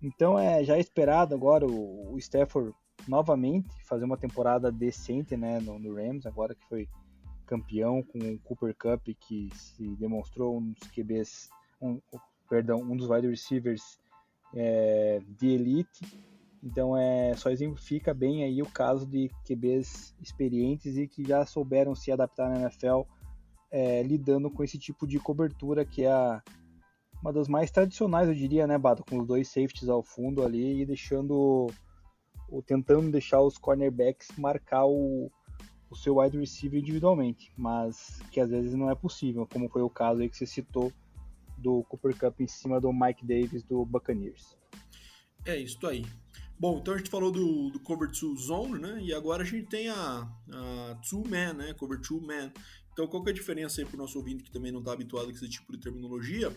[0.03, 2.75] Então é já esperado agora o, o Stafford
[3.09, 6.89] novamente fazer uma temporada decente né, no, no Rams, agora que foi
[7.47, 11.49] campeão com o Cooper Cup, que se demonstrou um dos QBs,
[11.81, 12.01] um,
[12.49, 13.99] perdão, um dos wide receivers
[14.55, 16.36] é, de elite.
[16.67, 21.95] Então é só exemplifica bem aí o caso de QBs experientes e que já souberam
[21.95, 23.03] se adaptar na NFL
[23.71, 26.43] é, lidando com esse tipo de cobertura que é a,
[27.23, 30.83] uma das mais tradicionais, eu diria, né, Bato, com os dois safeties ao fundo ali
[30.83, 31.69] e deixando
[32.49, 35.31] ou tentando deixar os cornerbacks marcar o,
[35.89, 39.91] o seu wide receiver individualmente, mas que às vezes não é possível, como foi o
[39.91, 40.93] caso aí que você citou
[41.57, 44.57] do Cooper Cup em cima do Mike Davis do Buccaneers.
[45.45, 46.05] É isso aí.
[46.59, 48.99] Bom, então a gente falou do, do Cover 2 Zone, né?
[49.03, 51.75] E agora a gente tem a, a Two Man, né?
[51.75, 52.53] Cover 2 Man.
[52.93, 54.93] Então qual que é a diferença aí para o nosso ouvinte que também não está
[54.93, 56.51] habituado com esse tipo de terminologia?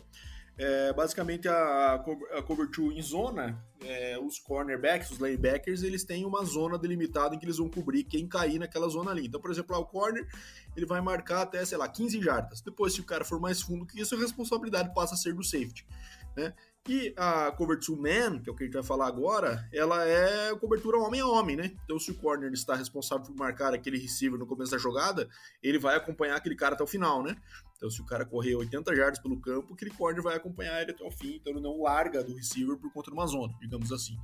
[0.60, 6.26] É, basicamente, a, a cover two em zona, é, os cornerbacks, os linebackers, eles têm
[6.26, 9.26] uma zona delimitada em que eles vão cobrir quem cair naquela zona ali.
[9.26, 10.28] Então, por exemplo, lá, o corner,
[10.76, 12.60] ele vai marcar até, sei lá, 15 jardas.
[12.60, 15.46] Depois, se o cara for mais fundo que isso, a responsabilidade passa a ser do
[15.46, 15.88] safety.
[16.36, 16.54] Né?
[16.92, 20.04] E a cover two man, que é o que a gente vai falar agora, ela
[20.08, 21.72] é cobertura homem a homem, né?
[21.86, 25.30] Então, se o corner está responsável por marcar aquele receiver no começo da jogada,
[25.62, 27.38] ele vai acompanhar aquele cara até o final, né?
[27.80, 31.02] Então, se o cara correr 80 jardas pelo campo, aquele corner vai acompanhar ele até
[31.02, 34.18] o fim, então ele não larga do receiver por conta de uma zona, digamos assim.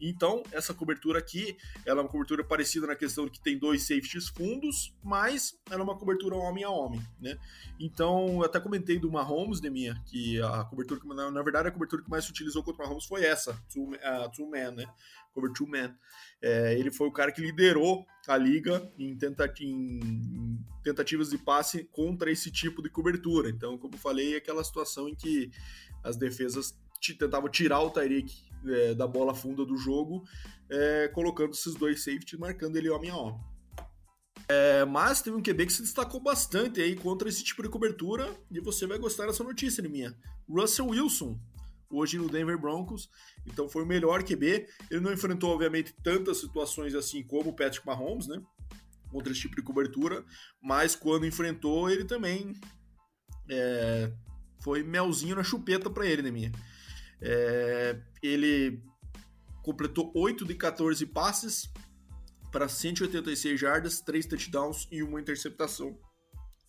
[0.00, 1.54] Então, essa cobertura aqui,
[1.84, 5.80] ela é uma cobertura parecida na questão de que tem dois safeties fundos, mas ela
[5.80, 7.36] é uma cobertura homem a homem, né?
[7.78, 12.02] Então, eu até comentei do Mahomes, de minha, que a cobertura, na verdade, a cobertura
[12.02, 14.86] que mais se utilizou contra o Mahomes foi essa, two, uh, two man, né?
[15.32, 15.94] Cover two man.
[16.40, 19.16] É, ele foi o cara que liderou a liga em,
[19.60, 23.48] em, tentativas de passe contra esse tipo de cobertura.
[23.48, 25.50] Então, como falei, é aquela situação em que
[26.02, 26.76] as defesas
[27.18, 28.32] tentavam tirar o Tyreek
[28.66, 30.24] é, da bola funda do jogo,
[30.70, 33.40] é, colocando esses dois safeties, marcando ele homem a homem.
[34.48, 38.36] É, mas teve um QB que se destacou bastante aí contra esse tipo de cobertura,
[38.50, 40.16] e você vai gostar dessa notícia, minha.
[40.48, 41.38] Russell Wilson
[41.92, 43.10] hoje no Denver Broncos,
[43.46, 44.66] então foi o melhor QB.
[44.90, 48.40] Ele não enfrentou, obviamente, tantas situações assim como o Patrick Mahomes, né?
[49.10, 50.24] Contra esse tipo de cobertura,
[50.62, 52.54] mas quando enfrentou, ele também
[53.50, 54.10] é,
[54.62, 56.52] foi melzinho na chupeta para ele, né, minha?
[57.20, 58.82] É, ele
[59.62, 61.70] completou 8 de 14 passes
[62.50, 65.98] para 186 jardas, 3 touchdowns e uma interceptação,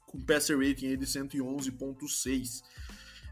[0.07, 2.61] com passer rating de 111.6.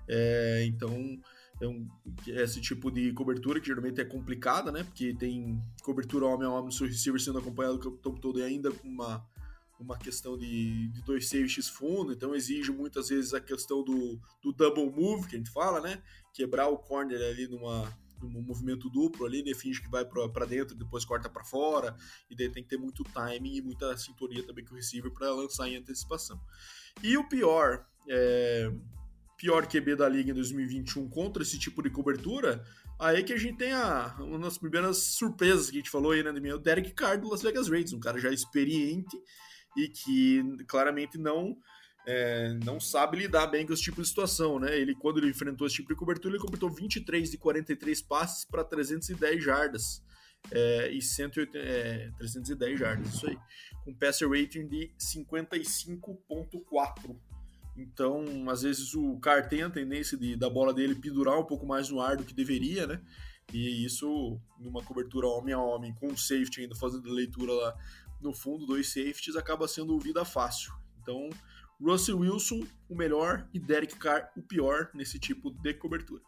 [0.08, 1.20] É, então,
[1.62, 1.88] então,
[2.26, 4.84] esse tipo de cobertura que geralmente é complicada, né?
[4.84, 8.72] Porque tem cobertura homem a homem seu receiver sendo acompanhado o tempo todo e ainda
[8.84, 9.24] uma,
[9.80, 14.52] uma questão de, de dois safeties fundo, então exige muitas vezes a questão do, do
[14.52, 16.02] double move, que a gente fala, né?
[16.34, 19.54] Quebrar o corner ali numa, num movimento duplo ali, né?
[19.54, 21.96] finge que vai para dentro, depois corta para fora,
[22.28, 25.32] e daí tem que ter muito timing e muita sintonia também com o receiver para
[25.32, 26.42] lançar em antecipação.
[27.04, 28.72] E o pior, é,
[29.42, 32.64] pior QB da liga em 2021 contra esse tipo de cobertura,
[33.00, 36.22] aí que a gente tem a, uma das primeiras surpresas que a gente falou aí,
[36.22, 39.18] né, o Derek Carr do Las Vegas Raiders, um cara já experiente
[39.76, 41.58] e que claramente não
[42.06, 44.78] é, não sabe lidar bem com esse tipo de situação, né?
[44.78, 48.64] Ele, quando ele enfrentou esse tipo de cobertura, ele completou 23 de 43 passes para
[48.64, 50.04] 310 jardas.
[50.52, 53.38] É, e 180, é, 310 jardas, isso aí.
[53.86, 57.16] Com passer rating de 55.4.
[57.82, 61.66] Então, às vezes o Car tem a tendência de, da bola dele pendurar um pouco
[61.66, 63.02] mais no ar do que deveria, né?
[63.54, 67.76] E isso, numa cobertura homem a homem, com safety ainda fazendo leitura lá
[68.22, 70.74] no fundo, dois safeties, acaba sendo vida fácil.
[71.02, 71.30] Então,
[71.82, 76.22] Russell Wilson, o melhor, e Derek Carr, o pior nesse tipo de cobertura.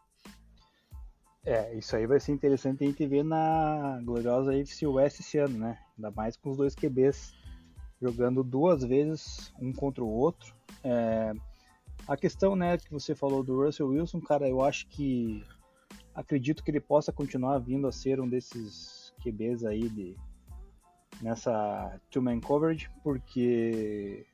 [1.45, 5.57] É, isso aí vai ser interessante a gente ver na gloriosa AFC West esse ano,
[5.57, 5.77] né?
[5.97, 7.33] Ainda mais com os dois QBs
[8.03, 10.53] jogando duas vezes um contra o outro.
[10.83, 11.33] É,
[12.05, 15.41] a questão, né, que você falou do Russell Wilson, cara, eu acho que
[16.13, 20.17] acredito que ele possa continuar vindo a ser um desses QBs aí de
[21.21, 24.25] nessa two-man coverage, porque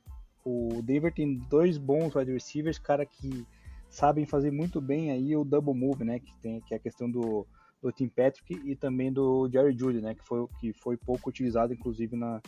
[0.44, 3.46] o Denver tem dois bons wide receivers, cara, que
[3.88, 7.08] sabem fazer muito bem aí o double move, né, que tem que é a questão
[7.08, 7.46] do,
[7.80, 11.72] do Tim Patrick e também do Jerry Judy, né, que foi que foi pouco utilizado
[11.72, 12.40] inclusive na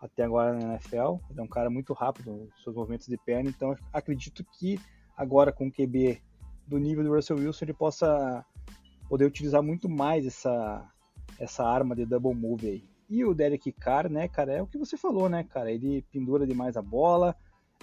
[0.00, 1.16] até agora na NFL.
[1.30, 4.80] Ele é um cara muito rápido seus movimentos de perna, então acredito que
[5.16, 6.20] agora com o QB
[6.66, 8.44] do nível do Russell Wilson ele possa
[9.08, 10.88] poder utilizar muito mais essa,
[11.38, 12.84] essa arma de double move aí.
[13.08, 15.70] E o Derek Carr, né, cara, é o que você falou, né, cara?
[15.70, 17.36] Ele pendura demais a bola.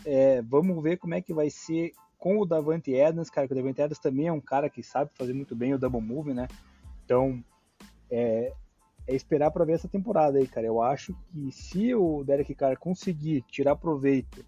[0.06, 3.56] É, vamos ver como é que vai ser com o Davante Adams, cara, que o
[3.56, 6.48] Davante Adams também é um cara que sabe fazer muito bem o double move, né?
[7.04, 7.44] Então,
[8.10, 8.54] é,
[9.08, 10.68] é esperar para ver essa temporada aí, cara.
[10.68, 14.46] Eu acho que se o Derek Carr conseguir tirar proveito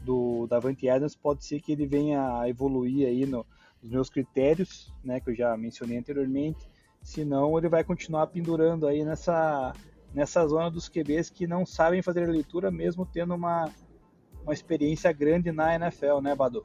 [0.00, 3.44] do Davante Adams, pode ser que ele venha a evoluir aí no,
[3.82, 6.68] nos meus critérios, né, que eu já mencionei anteriormente.
[7.02, 9.74] Senão ele vai continuar pendurando aí nessa
[10.14, 13.70] nessa zona dos QBs que não sabem fazer a leitura mesmo tendo uma
[14.42, 16.64] uma experiência grande na NFL, né, Badu?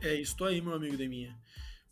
[0.00, 1.36] É isso aí, meu amigo Deminha.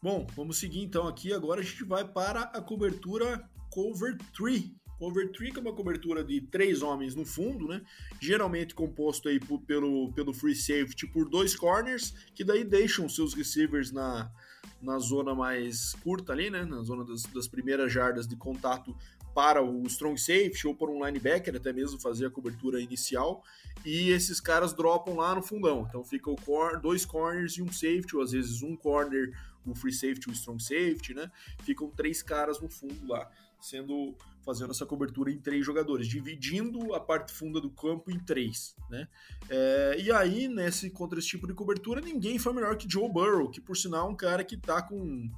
[0.01, 1.33] Bom, vamos seguir então aqui.
[1.33, 3.47] Agora a gente vai para a cobertura
[3.77, 4.75] cover tree.
[4.99, 7.83] Cover tree que é uma cobertura de três homens no fundo, né?
[8.19, 13.35] Geralmente composto aí por, pelo, pelo free safety por dois corners, que daí deixam seus
[13.35, 14.33] receivers na,
[14.81, 16.65] na zona mais curta ali, né?
[16.65, 18.97] Na zona das, das primeiras jardas de contato
[19.35, 23.45] para o strong safety ou para um linebacker, até mesmo fazer a cobertura inicial.
[23.85, 25.85] E esses caras dropam lá no fundão.
[25.87, 29.31] Então fica o cor, dois corners e um safety, ou às vezes um corner
[29.71, 31.31] o free safety o strong safety, né?
[31.63, 33.29] Ficam três caras no fundo lá,
[33.61, 38.77] sendo fazendo essa cobertura em três jogadores, dividindo a parte funda do campo em três,
[38.89, 39.09] né?
[39.49, 43.51] É, e aí, nesse contra esse tipo de cobertura, ninguém foi melhor que Joe Burrow,
[43.51, 45.29] que por sinal é um cara que tá com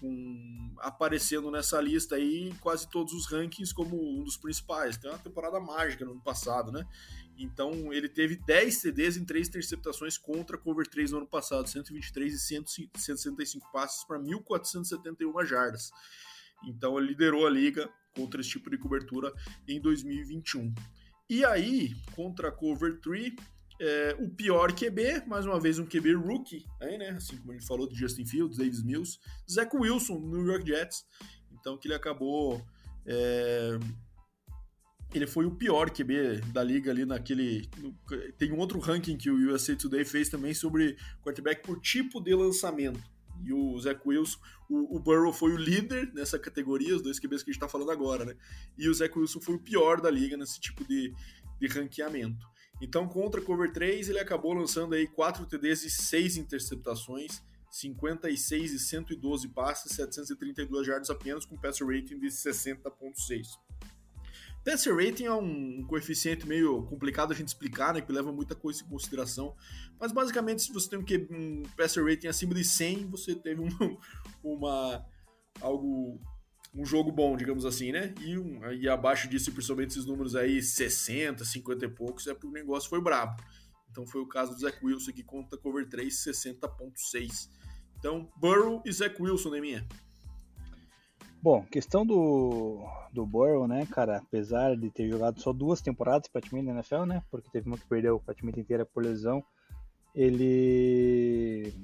[0.00, 4.96] com, aparecendo nessa lista aí quase todos os rankings como um dos principais.
[4.96, 6.86] Tem uma temporada mágica no ano passado, né?
[7.36, 12.34] Então ele teve 10 CDs em 3 interceptações contra cover 3 no ano passado, 123
[12.34, 15.90] e 165 passes para 1.471 jardas.
[16.66, 19.32] Então ele liderou a liga contra esse tipo de cobertura
[19.66, 20.72] em 2021.
[21.30, 23.32] E aí, contra a cover 3,
[23.80, 27.10] é, o pior QB, mais uma vez um QB rookie, aí, né?
[27.10, 29.18] Assim como a gente falou de Justin Fields, Davis Mills,
[29.50, 31.04] Zach Wilson, New York Jets.
[31.50, 32.64] Então que ele acabou.
[33.04, 33.78] É,
[35.12, 37.68] ele foi o pior QB da liga ali naquele.
[37.78, 37.92] No,
[38.38, 42.34] tem um outro ranking que o USA Today fez também sobre quarterback por tipo de
[42.34, 43.02] lançamento.
[43.44, 44.38] E o Zach Wilson,
[44.68, 47.68] o, o Burrow foi o líder nessa categoria, os dois QBs que a gente está
[47.68, 48.36] falando agora, né?
[48.78, 51.12] E o Zach Wilson foi o pior da liga nesse tipo de,
[51.60, 52.46] de ranqueamento.
[52.80, 58.78] Então, contra cover 3, ele acabou lançando aí 4 TDs e 6 interceptações, 56 e
[58.78, 63.46] 112 passes, 732 jardas apenas, com passer rating de 60.6.
[64.64, 68.82] Passer rating é um coeficiente meio complicado a gente explicar, né, que leva muita coisa
[68.82, 69.56] em consideração,
[69.98, 73.68] mas basicamente se você tem um, um passer rating acima de 100, você teve um,
[74.42, 75.04] uma
[75.60, 76.20] algo
[76.74, 78.14] um jogo bom, digamos assim, né?
[78.20, 82.46] E, um, e abaixo disso, principalmente esses números aí, 60, 50 e poucos, é porque
[82.46, 83.42] o negócio foi brabo.
[83.90, 87.50] Então foi o caso do Zach Wilson, que conta cover 3, 60.6.
[87.98, 89.86] Então, Burrow e Zach Wilson, né, minha?
[91.42, 96.68] Bom, questão do, do Burrow, né, cara, apesar de ter jogado só duas temporadas praticamente
[96.68, 99.42] na NFL, né, porque teve uma que perdeu praticamente inteira por lesão,
[100.14, 101.74] ele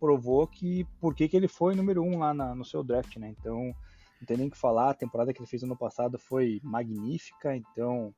[0.00, 3.28] provou que por que, que ele foi número um lá na, no seu draft, né,
[3.28, 3.72] então
[4.20, 7.54] não tem nem o que falar, a temporada que ele fez ano passado foi magnífica,
[7.54, 8.12] então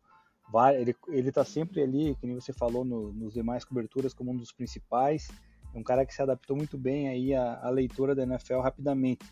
[0.74, 4.36] ele, ele tá sempre ali, que nem você falou, no, nos demais coberturas como um
[4.38, 5.28] dos principais,
[5.74, 9.22] é um cara que se adaptou muito bem aí à, à leitura da NFL rapidamente.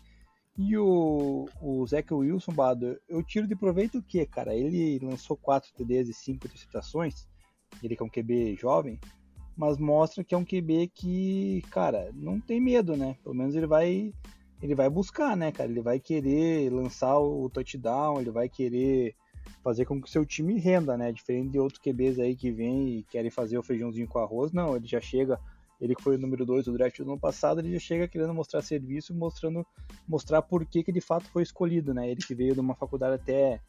[0.57, 4.53] E o, o Zach Wilson, Bado, eu tiro de proveito o que, cara?
[4.53, 7.27] Ele lançou 4 TDs e 5 interceptações,
[7.81, 8.99] ele que é um QB jovem,
[9.55, 13.15] mas mostra que é um QB que, cara, não tem medo, né?
[13.23, 14.13] Pelo menos ele vai
[14.61, 15.71] ele vai buscar, né, cara?
[15.71, 19.15] Ele vai querer lançar o touchdown, ele vai querer
[19.63, 21.11] fazer com que o seu time renda, né?
[21.11, 24.75] Diferente de outros QBs aí que vêm e querem fazer o feijãozinho com arroz, não,
[24.75, 25.39] ele já chega,
[25.81, 28.33] ele que foi o número 2 do draft do ano passado, ele já chega querendo
[28.33, 29.65] mostrar serviço, mostrando
[30.07, 32.09] mostrar por que, que de fato foi escolhido, né?
[32.09, 33.59] Ele que veio de uma faculdade até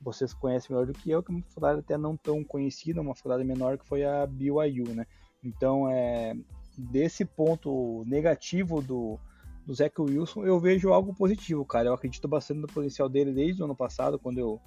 [0.00, 3.14] vocês conhecem melhor do que eu, que é uma faculdade até não tão conhecida, uma
[3.14, 5.06] faculdade menor que foi a BYU, né?
[5.42, 6.36] Então, é
[6.76, 9.18] desse ponto negativo do
[9.66, 11.88] do Zach Wilson, eu vejo algo positivo, cara.
[11.88, 14.60] Eu acredito bastante no potencial dele desde o ano passado, quando eu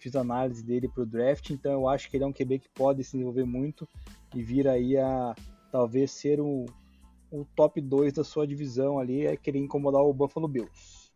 [0.00, 1.50] fiz análise dele para o draft.
[1.50, 3.88] Então eu acho que ele é um QB que pode se desenvolver muito
[4.34, 5.34] e vir aí a
[5.70, 6.66] talvez ser o,
[7.30, 11.10] o top 2 da sua divisão ali, é querer incomodar o Buffalo Bills.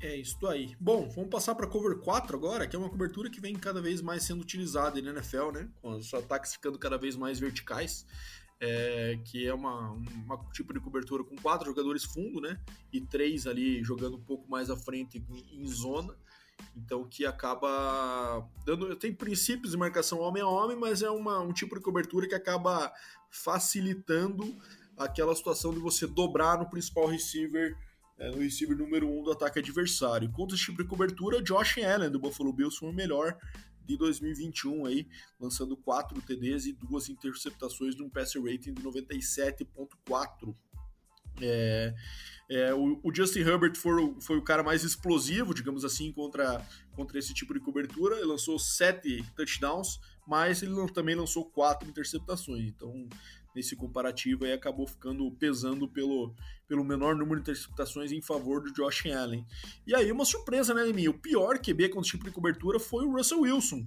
[0.00, 0.76] É isso aí.
[0.78, 4.02] Bom, vamos passar para cover 4 agora, que é uma cobertura que vem cada vez
[4.02, 5.68] mais sendo utilizada na NFL, né?
[5.80, 8.04] Com os ataques ficando cada vez mais verticais
[8.60, 12.58] é, que é uma, uma, tipo de cobertura com quatro jogadores fundo, né?
[12.92, 16.16] E três ali jogando um pouco mais à frente em, em zona.
[16.76, 18.94] Então que acaba dando.
[18.96, 22.34] Tem princípios de marcação homem a homem, mas é uma, um tipo de cobertura que
[22.34, 22.92] acaba
[23.34, 24.56] facilitando
[24.96, 27.76] aquela situação de você dobrar no principal receiver,
[28.18, 30.30] é, no receiver número um do ataque adversário.
[30.30, 33.36] Contra esse tipo de cobertura, Josh Allen do Buffalo Bills foi o melhor
[33.84, 35.06] de 2021 aí,
[35.38, 40.54] lançando 4 TDs e duas interceptações num passer rating de 97.4.
[41.40, 41.94] É,
[42.48, 46.64] é, o, o, Justin Herbert foi o, foi o cara mais explosivo, digamos assim, contra,
[46.92, 48.16] contra esse tipo de cobertura.
[48.16, 52.68] Ele lançou sete touchdowns, mas ele também lançou quatro interceptações.
[52.68, 53.08] Então,
[53.54, 56.34] nesse comparativo aí acabou ficando pesando pelo,
[56.66, 59.46] pelo menor número de interceptações em favor do Josh Allen.
[59.86, 61.08] E aí uma surpresa, né, mim?
[61.08, 63.86] O pior QB com esse tipo de cobertura foi o Russell Wilson,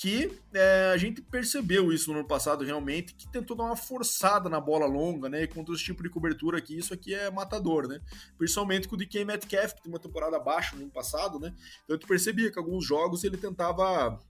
[0.00, 4.48] que é, a gente percebeu isso no ano passado realmente, que tentou dar uma forçada
[4.48, 7.88] na bola longa, né, e contra esse tipo de cobertura aqui, isso aqui é matador,
[7.88, 8.00] né,
[8.38, 11.52] principalmente com o DK Metcalf, que tem uma temporada baixa no ano passado, né,
[11.84, 14.20] então tu percebia que alguns jogos ele tentava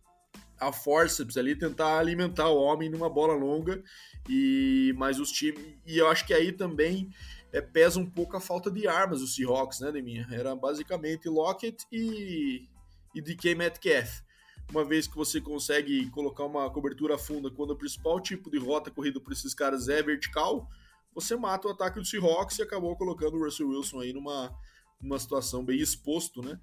[0.61, 3.82] a forceps ali, tentar alimentar o homem numa bola longa,
[4.28, 7.11] e mas os times, e eu acho que aí também
[7.52, 10.26] é, pesa um pouco a falta de armas do Seahawks, né, Deminha?
[10.30, 12.68] Era basicamente Lockett e,
[13.14, 14.22] e DK Metcalf.
[14.70, 18.90] Uma vez que você consegue colocar uma cobertura funda quando o principal tipo de rota
[18.90, 20.68] corrida por esses caras é vertical,
[21.14, 24.54] você mata o ataque do Seahawks e acabou colocando o Russell Wilson aí numa,
[25.00, 26.61] numa situação bem exposto, né?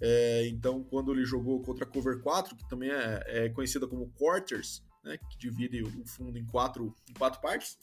[0.00, 4.10] É, então, quando ele jogou contra a Cover 4, que também é, é conhecida como
[4.10, 7.78] Quarters, né, que divide o fundo em quatro, em quatro partes,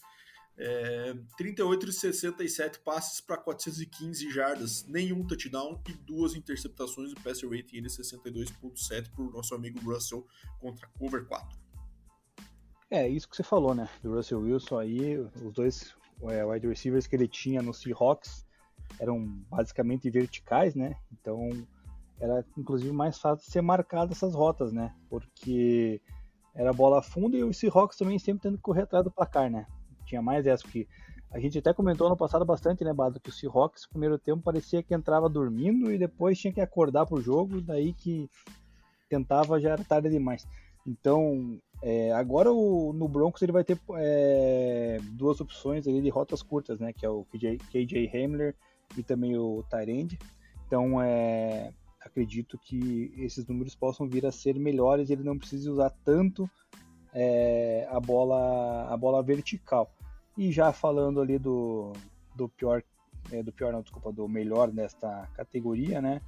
[0.58, 7.12] é, 38 de 67 passes para 415 jardas, nenhum touchdown e duas interceptações.
[7.12, 10.26] O passer rating ele 62.7 para o nosso amigo Russell
[10.58, 11.58] contra Cover 4.
[12.90, 13.88] É, isso que você falou, né?
[14.02, 18.46] Do Russell Wilson aí, os dois é, wide receivers que ele tinha no Seahawks
[18.98, 20.96] eram basicamente verticais, né?
[21.12, 21.50] Então
[22.20, 24.94] era inclusive mais fácil de ser marcado essas rotas, né?
[25.08, 26.00] Porque
[26.54, 29.66] era bola funda e o Seahawks também sempre tendo que correr atrás do placar, né?
[30.06, 30.88] Tinha mais essa que
[31.30, 34.42] a gente até comentou no passado bastante, né, Bado, que o Seahawks no primeiro tempo
[34.42, 38.30] parecia que entrava dormindo e depois tinha que acordar pro jogo, daí que
[39.08, 40.46] tentava já era tarde demais.
[40.86, 46.42] Então, é, agora o, no Broncos ele vai ter é, duas opções ali de rotas
[46.42, 48.54] curtas, né, que é o KJ, KJ Hamler
[48.96, 50.18] e também o Tyrande.
[50.66, 51.72] Então, é,
[52.06, 56.48] acredito que esses números possam vir a ser melhores e ele não precise usar tanto
[57.12, 59.90] é, a bola a bola vertical.
[60.36, 61.92] E já falando ali do,
[62.34, 62.82] do pior
[63.32, 66.20] é, do pior não, desculpa, do melhor nesta categoria, né?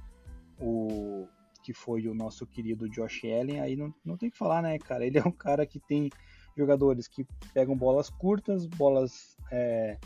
[0.59, 1.27] O
[1.63, 5.05] que foi o nosso querido Josh Allen, aí não, não tem que falar, né, cara?
[5.05, 6.09] Ele é um cara que tem
[6.57, 9.97] jogadores que pegam bolas curtas, bolas é,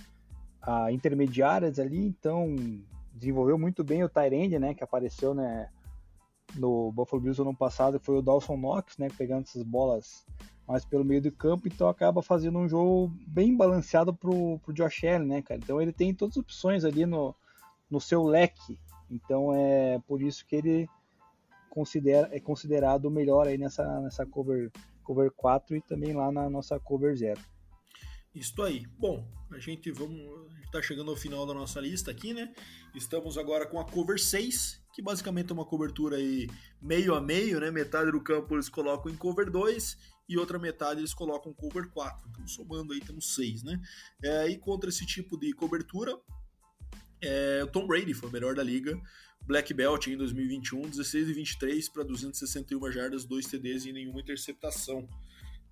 [0.62, 2.56] a, intermediárias ali, então
[3.14, 5.70] desenvolveu muito bem o Tyrande, né, que apareceu, né,
[6.56, 10.26] no Buffalo Bills ano passado, foi o Dawson Knox, né, pegando essas bolas
[10.68, 15.04] mais pelo meio do campo, então acaba fazendo um jogo bem balanceado pro, pro Josh
[15.04, 15.60] Allen, né, cara?
[15.62, 17.36] Então ele tem todas as opções ali no,
[17.90, 18.80] no seu leque,
[19.12, 20.90] então é por isso que ele
[21.70, 24.72] considera, é considerado o melhor aí nessa, nessa cover,
[25.04, 27.40] cover 4 e também lá na nossa cover 0.
[28.34, 28.86] Isso aí.
[28.98, 32.52] Bom, a gente vamos está chegando ao final da nossa lista aqui, né?
[32.96, 36.50] Estamos agora com a cover 6, que basicamente é uma cobertura aí
[36.82, 37.70] meio a meio, né?
[37.70, 42.28] Metade do campo eles colocam em cover 2 e outra metade eles colocam cover 4.
[42.28, 43.80] Então, somando aí temos 6, né?
[44.24, 46.20] É, e contra esse tipo de cobertura,
[47.22, 49.00] é, o Tom Brady foi o melhor da liga.
[49.46, 55.08] Black Belt em 2021, 16 e 23 para 261 jardas, 2 TDs e nenhuma interceptação.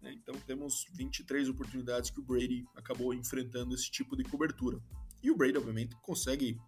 [0.01, 0.13] Né?
[0.13, 4.79] Então temos 23 oportunidades que o Brady acabou enfrentando esse tipo de cobertura.
[5.23, 6.59] E o Brady, obviamente, consegue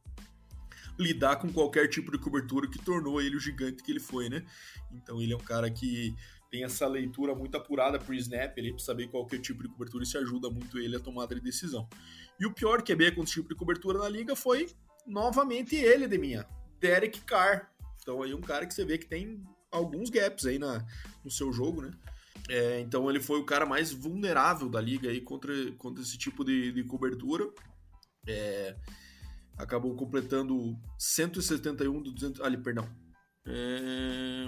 [0.98, 4.46] lidar com qualquer tipo de cobertura que tornou ele o gigante que ele foi, né?
[4.92, 6.16] Então ele é um cara que
[6.52, 10.08] tem essa leitura muito apurada pro snap ali, para saber qualquer tipo de cobertura e
[10.08, 11.90] isso ajuda muito ele a tomada de decisão.
[12.40, 14.70] E o pior QB com esse tipo de cobertura na liga foi
[15.08, 16.48] novamente ele, de minha,
[16.80, 17.72] Derek Carr.
[18.02, 20.86] Então aí um cara que você vê que tem alguns gaps aí na,
[21.24, 21.92] no seu jogo, né?
[22.50, 26.44] É, então ele foi o cara mais vulnerável da liga aí contra, contra esse tipo
[26.44, 27.50] de, de cobertura.
[28.28, 28.76] É,
[29.58, 32.42] acabou completando 171 do 200.
[32.42, 32.88] Ali, perdão.
[33.46, 34.48] É,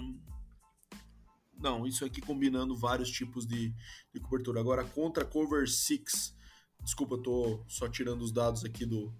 [1.58, 3.74] não, isso aqui combinando vários tipos de,
[4.14, 4.60] de cobertura.
[4.60, 6.36] Agora, contra cover 6,
[6.82, 9.14] desculpa, eu tô só tirando os dados aqui do,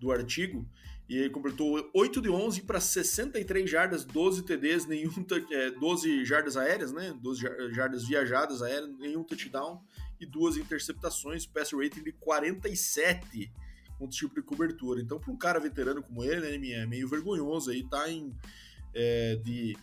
[0.00, 0.68] do artigo.
[1.08, 5.10] E ele completou 8 de 11 para 63 jardas, 12 TDs, nenhum,
[5.50, 7.16] é, 12 jardas aéreas, né?
[7.22, 7.40] 12
[7.72, 9.82] jardas viajadas aéreas, nenhum touchdown
[10.20, 13.50] e duas interceptações, pass rating de 47
[13.98, 15.00] com esse tipo de cobertura.
[15.00, 18.34] Então, para um cara veterano como ele, né, é meio vergonhoso aí, tá em
[18.94, 19.76] é, de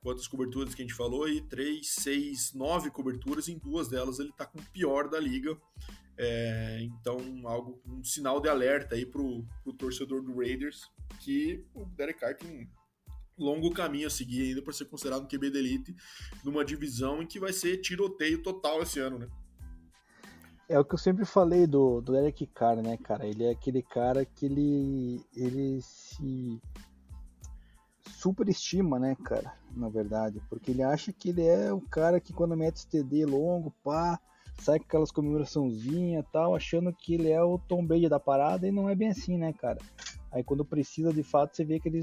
[0.00, 4.32] quantas coberturas que a gente falou aí, 3, 6, 9 coberturas, em duas delas ele
[4.32, 5.56] tá com o pior da liga.
[6.22, 10.82] É, então, algo, um sinal de alerta aí pro, pro torcedor do Raiders
[11.20, 12.68] que o Derek Carr tem
[13.38, 15.96] um longo caminho a seguir ainda para ser considerado um QB de elite
[16.44, 19.28] numa divisão em que vai ser tiroteio total esse ano, né?
[20.68, 23.26] É o que eu sempre falei do, do Derek Carr, né, cara?
[23.26, 26.60] Ele é aquele cara que ele, ele se
[28.10, 29.54] superestima, né, cara?
[29.74, 33.74] Na verdade, porque ele acha que ele é o cara que quando mete TD longo,
[33.82, 34.20] pá,
[34.60, 38.70] sai com aquelas comemoraçãozinhas tal, achando que ele é o Tom Brady da parada e
[38.70, 39.78] não é bem assim, né, cara?
[40.30, 42.02] Aí quando precisa de fato, você vê que ele,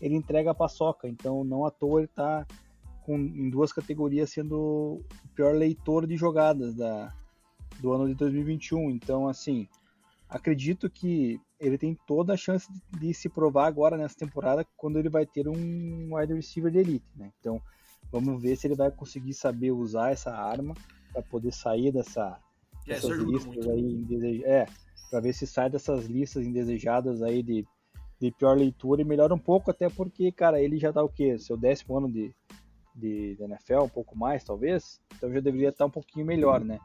[0.00, 2.46] ele entrega a paçoca, então não à toa ele tá
[3.02, 5.04] com, em duas categorias sendo o
[5.34, 7.12] pior leitor de jogadas da,
[7.80, 8.90] do ano de 2021.
[8.90, 9.68] Então, assim,
[10.28, 14.98] acredito que ele tem toda a chance de, de se provar agora nessa temporada quando
[14.98, 17.32] ele vai ter um wide receiver de elite, né?
[17.38, 17.60] Então,
[18.10, 20.74] vamos ver se ele vai conseguir saber usar essa arma
[21.12, 22.38] para poder sair dessa
[22.86, 24.44] é, dessas listas aí indesej...
[24.44, 24.66] é
[25.10, 27.66] para ver se sai dessas listas indesejadas aí de,
[28.20, 31.38] de pior leitura e melhora um pouco até porque cara ele já tá o que
[31.38, 32.34] seu décimo ano de,
[32.94, 36.64] de, de NFL um pouco mais talvez então já deveria estar tá um pouquinho melhor
[36.64, 36.78] né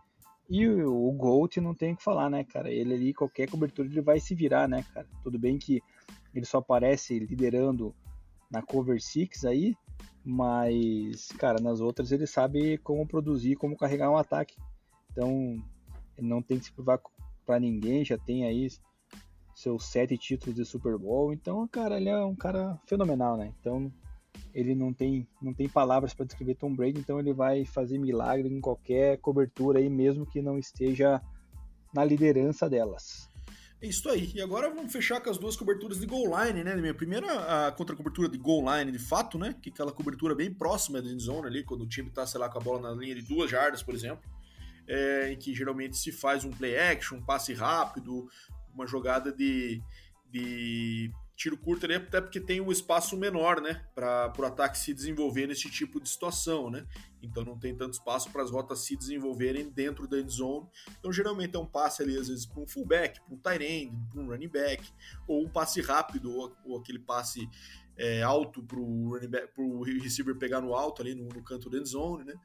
[0.50, 2.70] E o, o Gold não tem o que falar, né, cara?
[2.70, 5.08] Ele ali, qualquer cobertura, ele vai se virar, né, cara?
[5.24, 5.82] Tudo bem que
[6.34, 7.96] ele só aparece liderando
[8.52, 9.74] na cover six aí,
[10.24, 14.56] mas, cara, nas outras ele sabe como produzir, como carregar um ataque.
[15.12, 15.62] Então,
[16.18, 17.00] ele não tem que se provar
[17.46, 18.70] para ninguém, já tem aí
[19.54, 21.34] seus sete títulos de Super Bowl.
[21.34, 23.54] Então, cara, ele é um cara fenomenal, né?
[23.60, 23.92] Então,
[24.54, 28.48] ele não tem, não tem palavras para descrever Tom Brady, então ele vai fazer milagre
[28.48, 31.22] em qualquer cobertura aí, mesmo que não esteja
[31.94, 33.30] na liderança delas.
[33.84, 34.32] É isso aí.
[34.34, 36.74] E agora vamos fechar com as duas coberturas de goal line, né?
[36.78, 39.54] Minha primeira a contra-cobertura de goal line de fato, né?
[39.62, 42.48] Que é aquela cobertura bem próxima da zone ali, quando o time tá, sei lá,
[42.48, 44.24] com a bola na linha de duas jardas, por exemplo.
[44.88, 48.26] É, em que geralmente se faz um play action, um passe rápido,
[48.74, 49.82] uma jogada de,
[50.32, 51.12] de
[51.44, 55.46] tiro curto ali, até porque tem um espaço menor, né, para o ataque se desenvolver
[55.46, 56.88] nesse tipo de situação, né?
[57.22, 60.66] Então não tem tanto espaço para as rotas se desenvolverem dentro da end zone.
[60.98, 63.94] Então geralmente é um passe ali às vezes para um fullback, para um tight end,
[64.10, 64.90] para um running back,
[65.28, 67.50] ou um passe rápido ou, ou aquele passe
[67.98, 72.24] é, alto para o receiver pegar no alto ali no, no canto da end zone,
[72.24, 72.36] né?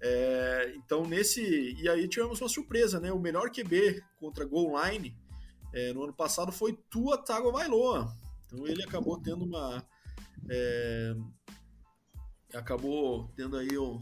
[0.00, 3.12] É, então nesse e aí tivemos uma surpresa, né?
[3.12, 5.14] O melhor QB contra goal line
[5.74, 9.86] é, no ano passado foi Tua Tagovailoa então ele acabou tendo uma.
[10.48, 11.14] É,
[12.54, 13.98] acabou tendo aí ó,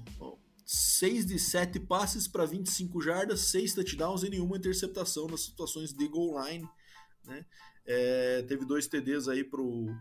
[0.64, 6.08] 6 de 7 passes para 25 jardas, 6 touchdowns e nenhuma interceptação nas situações de
[6.08, 6.68] goal line.
[7.24, 7.44] Né?
[7.86, 9.94] É, teve dois TDs aí pro, pro,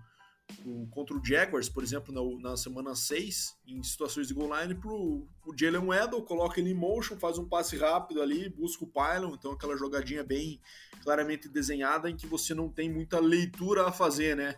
[0.91, 5.27] contra o Jaguars, por exemplo, na, na semana 6, em situações de goal line, pro,
[5.45, 9.33] o Jalen Weddle, coloca ele em motion, faz um passe rápido ali, busca o pylon,
[9.33, 10.59] então aquela jogadinha bem
[11.01, 14.55] claramente desenhada em que você não tem muita leitura a fazer, né?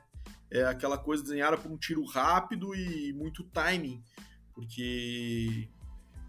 [0.51, 4.03] É aquela coisa desenhada por um tiro rápido e muito timing,
[4.53, 5.67] porque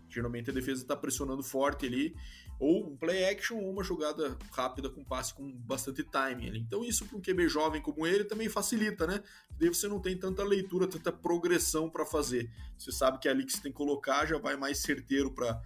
[0.09, 2.17] geralmente a defesa está pressionando forte ali,
[2.59, 6.57] ou um play action ou uma jogada rápida com passe com bastante timing.
[6.59, 9.23] Então isso para um QB jovem como ele também facilita, né?
[9.59, 12.51] Daí você não tem tanta leitura, tanta progressão para fazer.
[12.79, 15.61] Você sabe que é ali que você tem que colocar já vai mais certeiro para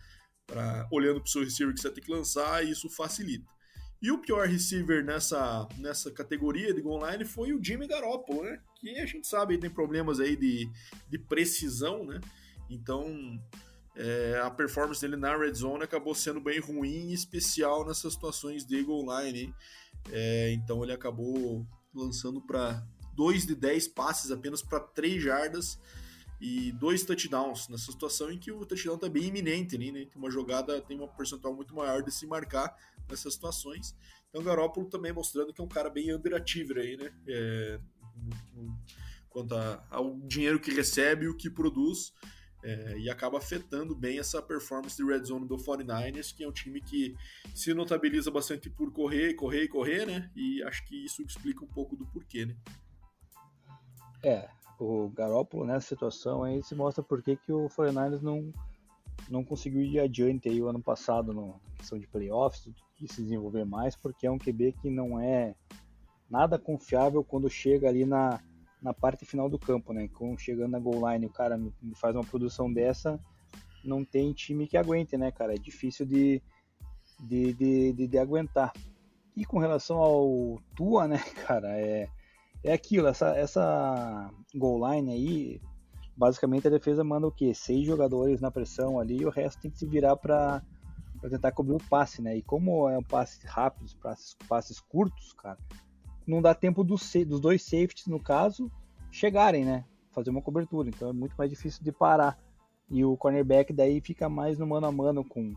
[0.91, 3.47] olhando para o seu receiver que você tem que lançar e isso facilita.
[4.03, 8.59] E o pior receiver nessa, nessa categoria de goal line foi o Jimmy Garoppolo, né?
[8.77, 10.69] Que a gente sabe tem problemas aí de,
[11.09, 12.19] de precisão, né?
[12.69, 13.39] Então
[14.03, 18.65] é, a performance dele na red zone acabou sendo bem ruim, em especial nessas situações
[18.65, 19.55] de goal line.
[20.11, 22.83] É, então ele acabou lançando para
[23.15, 25.79] 2 de 10 passes apenas para 3 jardas
[26.41, 30.07] e dois touchdowns nessa situação em que o touchdown está bem iminente né?
[30.17, 32.75] Uma jogada tem uma percentual muito maior de se marcar
[33.07, 33.95] nessas situações.
[34.31, 37.13] Então, Garópolo também mostrando que é um cara bem underachiever aí, né?
[37.29, 37.81] É,
[39.29, 42.15] quanto a, ao dinheiro que recebe e o que produz.
[42.63, 46.53] É, e acaba afetando bem essa performance de red zone do 49ers, que é um
[46.53, 47.17] time que
[47.55, 50.31] se notabiliza bastante por correr, correr e correr, né?
[50.37, 52.57] E acho que isso explica um pouco do porquê, né?
[54.23, 54.49] É,
[54.79, 58.53] o Garópolo nessa situação aí se mostra por que, o 49ers não,
[59.31, 63.65] não conseguiu ir adiante aí o ano passado na questão de playoffs, e se desenvolver
[63.65, 65.55] mais, porque é um QB que não é
[66.29, 68.41] nada confiável quando chega ali na,
[68.83, 70.09] na parte final do campo, né?
[70.09, 71.61] Com, chegando na goal line, o cara
[71.97, 73.21] faz uma produção dessa,
[73.85, 75.55] não tem time que aguente, né, cara?
[75.55, 76.43] É difícil de,
[77.21, 78.73] de, de, de, de aguentar.
[79.37, 82.09] E com relação ao Tua, né, cara, é,
[82.65, 85.61] é aquilo, essa, essa goal line aí,
[86.17, 87.55] basicamente a defesa manda o quê?
[87.55, 90.63] Seis jogadores na pressão ali e o resto tem que se virar para
[91.23, 92.37] tentar cobrir o passe, né?
[92.37, 95.59] E como é um passe rápido, passes, passes curtos, cara,
[96.31, 98.71] não dá tempo dos, dos dois safeties, no caso,
[99.11, 99.85] chegarem, né?
[100.13, 100.89] Fazer uma cobertura.
[100.89, 102.39] Então é muito mais difícil de parar.
[102.89, 105.55] E o cornerback daí fica mais no mano a mano com,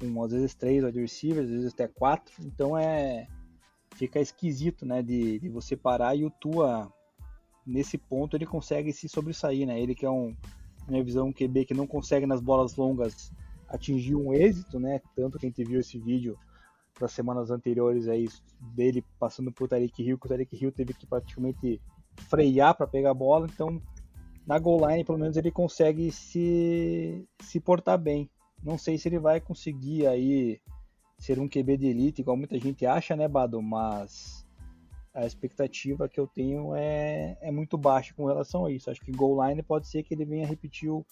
[0.00, 2.34] com às vezes três wide receivers, às vezes até quatro.
[2.40, 3.26] Então é.
[3.94, 5.02] Fica esquisito, né?
[5.02, 6.92] De, de você parar e o Tua,
[7.66, 9.80] nesse ponto, ele consegue se sobressair, né?
[9.80, 10.36] Ele que é um,
[10.86, 13.32] minha visão, um QB que não consegue nas bolas longas
[13.68, 15.00] atingiu um êxito, né?
[15.14, 16.38] Tanto que a gente viu esse vídeo
[17.00, 18.28] das semanas anteriores aí
[18.60, 21.80] dele passando por Tariq Hill, que o Tariq Hill teve que praticamente
[22.28, 23.80] frear para pegar a bola, então
[24.46, 28.30] na goal line pelo menos ele consegue se, se portar bem.
[28.62, 30.60] Não sei se ele vai conseguir aí
[31.18, 33.60] ser um QB de elite, igual muita gente acha, né, Bado?
[33.60, 34.46] Mas
[35.14, 38.90] a expectativa que eu tenho é, é muito baixa com relação a isso.
[38.90, 41.04] Acho que goal line pode ser que ele venha repetir o,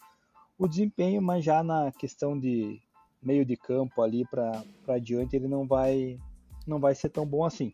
[0.58, 2.80] o desempenho, mas já na questão de
[3.24, 6.18] meio de campo ali para diante ele não vai
[6.66, 7.72] não vai ser tão bom assim.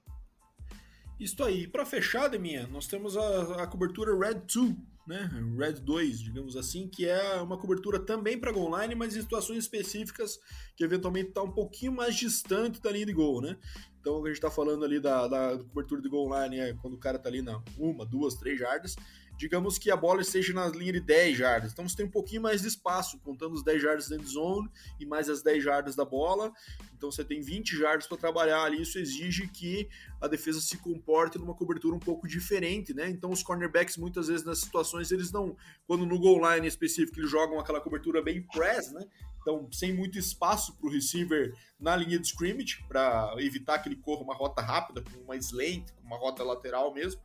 [1.21, 1.67] Isso aí.
[1.67, 4.75] Para fechar, Deminha, nós temos a, a cobertura Red 2,
[5.07, 5.31] né?
[5.59, 9.59] Red 2, digamos assim, que é uma cobertura também para goal line, mas em situações
[9.59, 10.39] específicas
[10.75, 13.59] que eventualmente está um pouquinho mais distante da linha de gol, né?
[14.01, 16.99] Então a gente está falando ali da, da, cobertura de goal line é quando o
[16.99, 18.97] cara está ali na uma, duas, três jardas
[19.41, 21.73] digamos que a bola esteja na linha de 10 jardas.
[21.73, 24.69] Então você tem um pouquinho mais de espaço, contando os 10 jardas dentro de zone
[25.01, 26.53] e mais as 10 jardas da bola.
[26.95, 28.83] Então você tem 20 jardas para trabalhar ali.
[28.83, 29.89] Isso exige que
[30.21, 33.09] a defesa se comporte numa cobertura um pouco diferente, né?
[33.09, 37.31] Então os cornerbacks muitas vezes nas situações eles não, quando no goal line específico eles
[37.31, 39.07] jogam aquela cobertura bem press, né?
[39.41, 43.97] Então, sem muito espaço para o receiver na linha de scrimmage, para evitar que ele
[43.97, 47.23] corra uma rota rápida, com uma slant, com uma rota lateral mesmo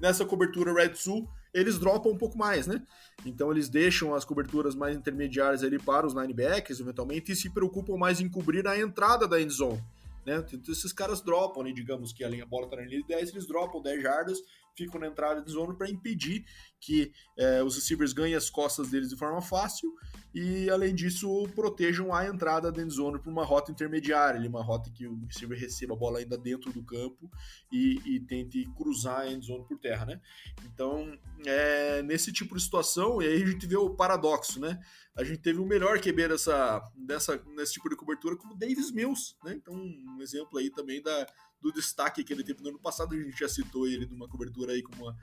[0.00, 2.82] nessa cobertura Red Sul, eles dropam um pouco mais, né?
[3.24, 7.96] Então eles deixam as coberturas mais intermediárias ali para os linebackers, eventualmente, e se preocupam
[7.96, 9.82] mais em cobrir a entrada da end zone.
[10.24, 10.44] Né?
[10.52, 11.72] Então, esses caras dropam, né?
[11.72, 14.38] digamos que a, linha, bola está na linha de 10, eles dropam 10 jardas
[14.76, 16.44] ficam na entrada de zona para impedir
[16.80, 19.92] que é, os receivers ganhem as costas deles de forma fácil
[20.32, 25.06] e, além disso, protejam a entrada da zona por uma rota intermediária, uma rota que
[25.06, 27.30] o receiver receba a bola ainda dentro do campo
[27.70, 30.20] e, e tente cruzar a zone por terra, né?
[30.64, 34.78] Então, é, nesse tipo de situação, e aí a gente vê o paradoxo, né?
[35.20, 39.34] A gente teve o melhor QB dessa, dessa, nesse tipo de cobertura como Davis Mills,
[39.44, 39.52] né?
[39.54, 41.26] Então, um exemplo aí também da,
[41.60, 43.14] do destaque que ele teve no ano passado.
[43.14, 45.16] A gente já citou ele numa cobertura aí como uma,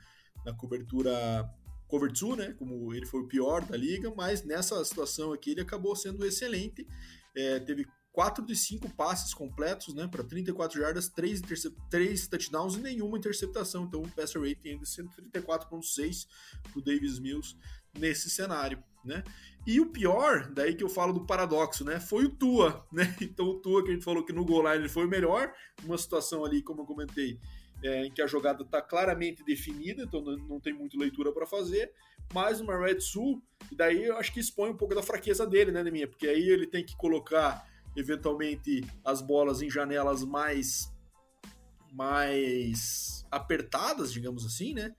[0.46, 1.52] na cobertura
[1.88, 2.54] cover 2, né?
[2.60, 6.88] Como ele foi o pior da liga, mas nessa situação aqui ele acabou sendo excelente.
[7.36, 10.08] É, teve 4 de 5 passes completos, né?
[10.08, 11.42] Para 34 jardas, 3,
[11.90, 13.86] 3 touchdowns e nenhuma interceptação.
[13.86, 16.28] Então, o passer rating de 134,6
[16.62, 17.56] para o Davis Mills
[17.98, 19.24] nesse cenário, né?
[19.66, 22.00] E o pior, daí que eu falo do paradoxo, né?
[22.00, 23.16] Foi o Tua, né?
[23.22, 25.98] Então o Tua que a gente falou que no goal line foi o melhor, uma
[25.98, 27.38] situação ali, como eu comentei,
[27.84, 31.46] é, em que a jogada está claramente definida, então não, não tem muito leitura para
[31.46, 31.92] fazer,
[32.34, 33.42] mas uma Red Sul,
[33.72, 36.08] e daí eu acho que expõe um pouco da fraqueza dele, né, minha?
[36.08, 40.94] Porque aí ele tem que colocar eventualmente as bolas em janelas mais
[41.92, 44.94] mais apertadas, digamos assim, né?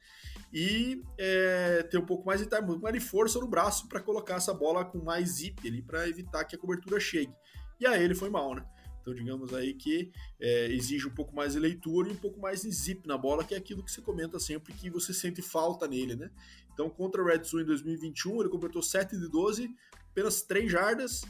[0.52, 4.36] E é, ter um pouco mais de time, mais de força no braço para colocar
[4.36, 7.32] essa bola com mais zip ali para evitar que a cobertura chegue.
[7.80, 8.64] E aí ele foi mal, né?
[9.00, 12.62] Então, digamos aí que é, exige um pouco mais de leitura e um pouco mais
[12.62, 15.86] de zip na bola, que é aquilo que você comenta sempre que você sente falta
[15.88, 16.30] nele, né?
[16.72, 19.74] Então, contra o Red Sox em 2021, ele completou 7 de 12,
[20.10, 21.22] apenas 3 jardas,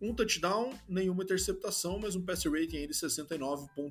[0.00, 3.90] um touchdown, nenhuma interceptação, mas um pass rating aí de 69.1.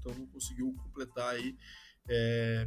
[0.00, 1.54] Então, não conseguiu completar aí.
[2.08, 2.66] É,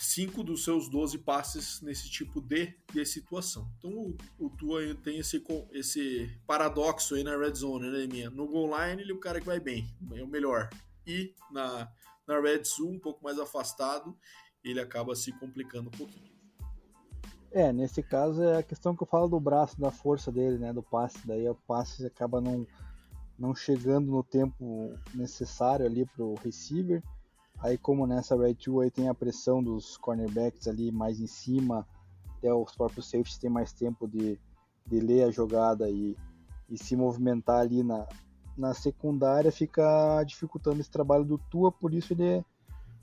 [0.00, 3.70] cinco dos seus 12 passes nesse tipo de, de situação.
[3.78, 8.30] Então o, o Tua tem esse, esse paradoxo aí na red zone, né, minha?
[8.30, 10.70] No goal line ele é o cara que vai bem, é o melhor.
[11.06, 11.92] E na,
[12.26, 14.16] na red zone, um pouco mais afastado,
[14.64, 16.30] ele acaba se complicando um pouquinho.
[17.52, 20.72] É, nesse caso é a questão que eu falo do braço, da força dele, né,
[20.72, 21.18] do passe.
[21.26, 22.66] Daí o passe acaba não,
[23.38, 27.02] não chegando no tempo necessário ali para o receiver
[27.62, 31.86] Aí como nessa Red 2 aí tem a pressão dos cornerbacks ali mais em cima,
[32.38, 34.40] até os próprios safeties têm mais tempo de,
[34.86, 36.16] de ler a jogada e,
[36.70, 38.06] e se movimentar ali na,
[38.56, 42.42] na secundária, fica dificultando esse trabalho do Tua, por isso ele,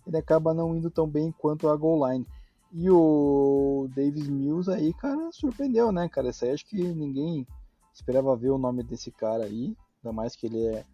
[0.05, 2.25] ele acaba não indo tão bem quanto a goal line.
[2.71, 6.29] E o Davis Mills aí, cara, surpreendeu, né, cara?
[6.29, 7.47] Isso aí acho que ninguém
[7.93, 10.85] esperava ver o nome desse cara aí, ainda mais que ele é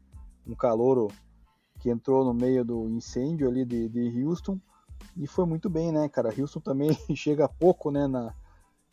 [0.45, 1.07] um calouro
[1.83, 4.57] que entrou no meio do incêndio ali de, de Houston
[5.17, 6.33] e foi muito bem, né, cara?
[6.35, 8.33] Houston também chega pouco, né, na,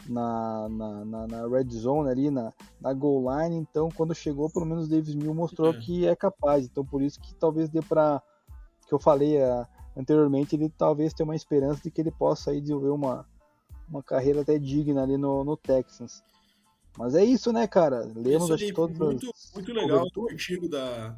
[0.08, 4.88] na, na, na, red zone ali, na, na goal line, então quando chegou, pelo menos
[4.88, 5.78] Davis Mill mostrou uhum.
[5.78, 8.20] que é capaz, então por isso que talvez dê para
[8.88, 9.64] que eu falei uh,
[9.96, 13.24] anteriormente, ele talvez tenha uma esperança de que ele possa aí desenvolver uma,
[13.88, 16.24] uma carreira até digna ali no, no Texans.
[16.98, 18.10] Mas é isso, né, cara?
[18.16, 21.16] Lemos acho, todas muito, muito legal o artigo da,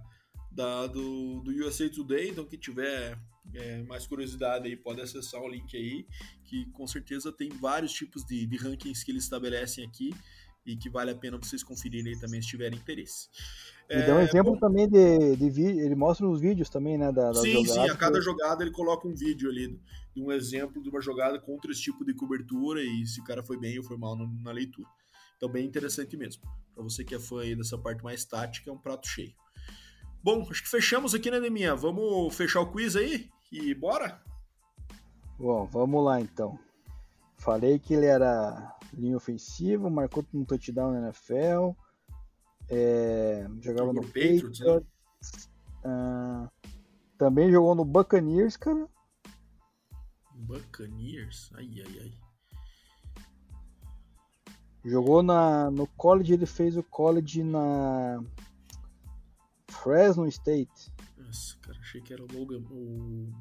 [0.55, 3.18] da, do, do USA Today, então quem tiver
[3.55, 6.07] é, mais curiosidade aí pode acessar o link aí,
[6.44, 10.14] que com certeza tem vários tipos de, de rankings que eles estabelecem aqui
[10.64, 13.28] e que vale a pena vocês conferirem aí também se tiverem interesse.
[13.90, 16.96] E é, dá um exemplo bom, também de, de vídeo, ele mostra os vídeos também,
[16.96, 17.11] né?
[17.11, 19.78] Da, sim, sim, a cada jogada ele coloca um vídeo ali
[20.14, 23.42] de um exemplo de uma jogada contra esse tipo de cobertura e se o cara
[23.42, 24.88] foi bem ou foi mal na leitura.
[25.36, 26.42] Então, bem interessante mesmo.
[26.72, 29.34] Para você que é fã aí dessa parte mais tática, é um prato cheio.
[30.22, 31.74] Bom, acho que fechamos aqui, né, Neminha?
[31.74, 34.22] Vamos fechar o quiz aí e bora?
[35.36, 36.56] Bom, vamos lá então.
[37.36, 41.72] Falei que ele era linha ofensiva, marcou um touchdown na NFL,
[42.68, 44.76] é, jogava no Patriots, né?
[45.84, 46.48] uh,
[47.18, 48.88] também jogou no Buccaneers, cara.
[50.34, 51.50] Buccaneers?
[51.54, 52.12] Ai, ai, ai.
[54.84, 58.22] Jogou na, no college, ele fez o college na
[59.72, 60.92] Fresno State.
[61.16, 63.32] Nossa, cara, achei que era o Logan, o,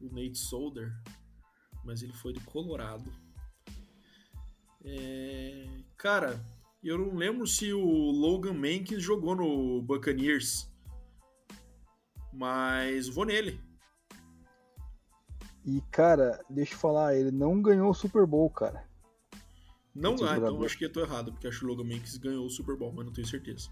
[0.00, 0.92] o Nate Solder,
[1.84, 3.10] mas ele foi do Colorado.
[4.84, 5.66] É,
[5.96, 6.40] cara,
[6.82, 10.70] eu não lembro se o Logan Mankins jogou no Buccaneers,
[12.32, 13.60] mas vou nele.
[15.64, 18.88] E, cara, deixa eu falar, ele não ganhou o Super Bowl, cara.
[19.94, 22.46] Não, ah, então acho que eu tô errado, porque acho que o Logan Mankins ganhou
[22.46, 23.68] o Super Bowl, mas não tenho certeza.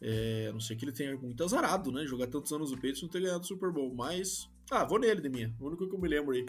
[0.00, 2.04] É, a não ser que ele tenha muito azarado, né?
[2.04, 3.94] Jogar tantos anos no e não ter ganhado o Super Bowl.
[3.94, 4.50] Mas.
[4.70, 5.54] Ah, vou nele, de minha.
[5.60, 6.46] O único que eu me lembro aí.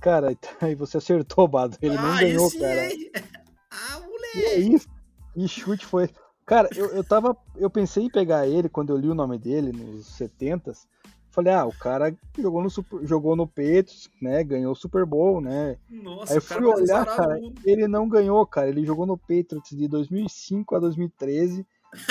[0.00, 1.76] Cara, aí você acertou, Bado.
[1.80, 2.88] Ele ah, não ganhou, cara.
[3.70, 4.38] ah, moleque!
[4.38, 4.88] E é isso.
[5.36, 6.08] E chute foi.
[6.46, 7.36] Cara, eu, eu tava.
[7.56, 10.86] Eu pensei em pegar ele quando eu li o nome dele nos 70s.
[11.32, 14.44] Falei, ah, o cara jogou no, super, jogou no Peitos, né?
[14.44, 15.78] Ganhou o Super Bowl, né?
[15.88, 18.68] Nossa, Aí eu fui olhar, cara, ele não ganhou, cara.
[18.68, 21.66] Ele jogou no Patriots de 2005 a 2013.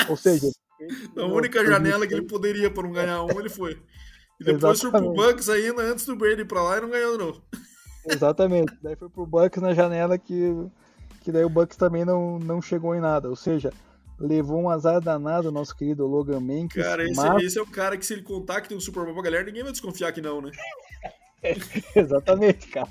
[0.09, 0.47] Ou seja,
[1.17, 3.81] a única janela que ele poderia para não ganhar um, ele foi.
[4.39, 4.81] E depois Exatamente.
[4.91, 7.41] foi pro Bucks ainda antes do Brady pra lá e não ganhou de novo.
[8.05, 8.73] Exatamente.
[8.81, 10.53] Daí foi pro Bucks na janela que,
[11.21, 13.29] que daí o Bucks também não, não chegou em nada.
[13.29, 13.71] Ou seja,
[14.19, 16.83] levou um azar danado o nosso querido Logan Mankins.
[16.83, 17.43] Cara, esse, mas...
[17.43, 19.43] esse, é o cara que se ele contar que tem um Super Bowl pra galera,
[19.43, 20.51] ninguém vai desconfiar que não, né?
[21.95, 22.89] Exatamente, cara.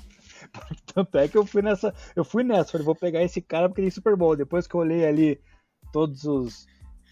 [0.93, 1.93] Tanto é que eu fui nessa.
[2.15, 4.35] Eu fui nessa, falei, vou pegar esse cara porque tem Super Bowl.
[4.35, 5.39] Depois que eu olhei ali
[5.93, 6.67] todos os.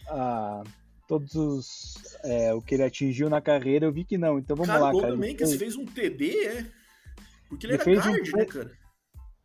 [0.10, 0.64] Ah,
[1.08, 2.18] todos os.
[2.24, 4.40] É, o que ele atingiu na carreira, eu vi que não.
[4.40, 4.98] Então vamos cara, lá, cara.
[4.98, 6.66] O Logan Mankins fez um TD, é?
[7.48, 8.38] Porque ele, ele era guard, um...
[8.38, 8.72] né, cara?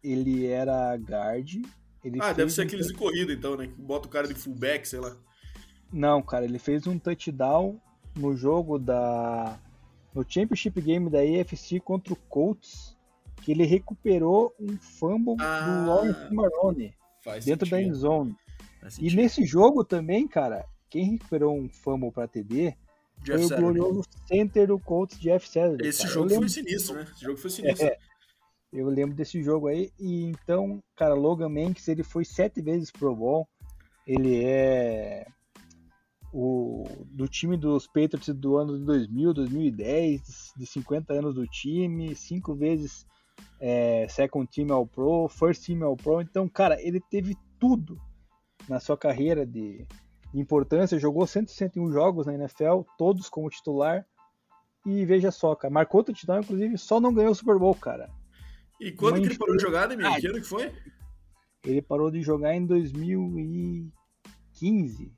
[0.03, 1.63] Ele era guard
[2.05, 3.67] ele ah, deve ser um aqueles de corrida então, né?
[3.67, 5.17] Que bota o cara de fullback, sei lá.
[5.91, 7.81] Não, cara, ele fez um touchdown
[8.15, 9.59] no jogo da.
[10.15, 12.95] No Championship Game da AFC contra o Colts,
[13.43, 16.95] que ele recuperou um fumble ah, do Lawrence Marone
[17.45, 17.71] dentro sentido.
[17.71, 18.37] da end zone.
[18.99, 22.77] E nesse jogo também, cara, quem recuperou um fumble para TD
[23.23, 25.89] Jeff foi o glorioso center do Colts, Jeff Saturday.
[25.89, 26.13] Esse cara.
[26.13, 27.07] jogo foi sinistro, né?
[27.11, 27.87] Esse jogo foi sinistro.
[27.87, 27.99] É,
[28.73, 29.91] eu lembro desse jogo aí.
[29.99, 33.49] E então, cara, Logan Manx, ele foi sete vezes Pro Bowl.
[34.07, 35.27] Ele é
[36.33, 42.15] o do time dos Patriots do ano de 2000, 2010, de 50 anos do time,
[42.15, 43.07] cinco vezes
[43.61, 46.21] é, Second Team All Pro, First Team All Pro.
[46.21, 47.99] Então, cara, ele teve tudo
[48.69, 49.87] na sua carreira de,
[50.33, 50.99] de importância.
[50.99, 54.05] Jogou 161 jogos na NFL, todos como titular.
[54.87, 58.11] E veja só, cara, marcou touchdown, inclusive, só não ganhou o Super Bowl, cara.
[58.79, 60.21] E quando que ele parou de jogar, Demir?
[60.21, 60.71] Que ano que foi?
[61.65, 65.11] Ele parou de jogar em 2015.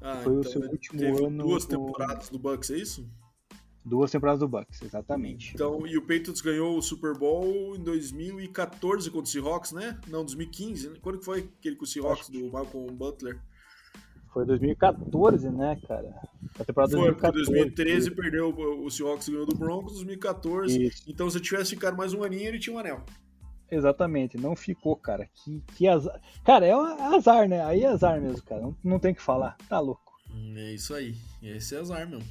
[0.00, 1.44] Ah, foi então o seu último ano.
[1.44, 3.06] Duas temporadas do Bucks, é isso?
[3.84, 5.52] Duas temporadas do Bucks, exatamente.
[5.54, 9.98] Então, e o Patriots ganhou o Super Bowl em 2014 contra o Seahawks, né?
[10.08, 10.90] Não, 2015.
[10.90, 10.96] Né?
[11.00, 13.40] Quando que foi aquele com o Seahawks do Malcolm Butler?
[14.32, 16.14] Foi 2014, né, cara?
[16.58, 17.46] A temporada Foi, 2014.
[17.46, 20.86] 2013 perdeu, o Seahawks ganhou do Broncos, 2014.
[20.86, 21.04] Isso.
[21.08, 23.04] Então se tivesse ficado mais um aninho, ele tinha um anel.
[23.70, 25.28] Exatamente, não ficou, cara.
[25.34, 26.20] Que, que azar.
[26.44, 27.64] Cara, é um azar, né?
[27.64, 28.62] Aí é azar mesmo, cara.
[28.62, 29.56] Não, não tem que falar.
[29.68, 30.12] Tá louco.
[30.30, 31.14] Hum, é isso aí.
[31.42, 32.24] Esse é azar mesmo.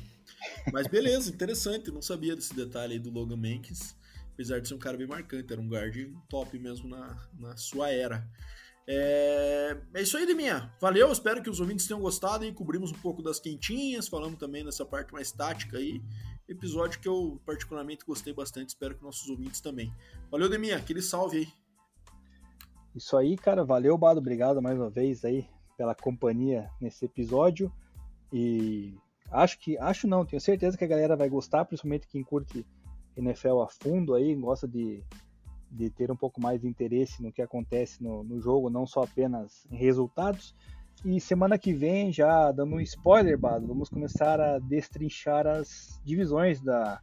[0.72, 1.92] Mas beleza, interessante.
[1.92, 3.96] Não sabia desse detalhe aí do Logan Mankins.
[4.34, 5.96] Apesar de ser um cara bem marcante, era um guard
[6.30, 8.28] top mesmo na, na sua era.
[8.90, 10.72] É, é isso aí, Deminha.
[10.80, 14.64] Valeu, espero que os ouvintes tenham gostado e cobrimos um pouco das quentinhas, falamos também
[14.64, 16.02] dessa parte mais tática aí.
[16.48, 19.94] Episódio que eu particularmente gostei bastante, espero que nossos ouvintes também.
[20.32, 21.48] Valeu, Deminha, aquele salve aí.
[22.96, 25.46] Isso aí, cara, valeu, Bado, obrigado mais uma vez aí
[25.78, 27.72] pela companhia nesse episódio.
[28.32, 28.96] E
[29.32, 32.66] acho que, acho não, tenho certeza que a galera vai gostar, principalmente quem curte
[33.16, 35.04] NFL a fundo aí, gosta de
[35.72, 39.04] de ter um pouco mais de interesse no que acontece no, no jogo, não só
[39.04, 40.56] apenas em resultados.
[41.06, 46.60] E semana que vem, já dando um spoiler, Bado, vamos começar a destrinchar as divisões
[46.62, 47.00] da,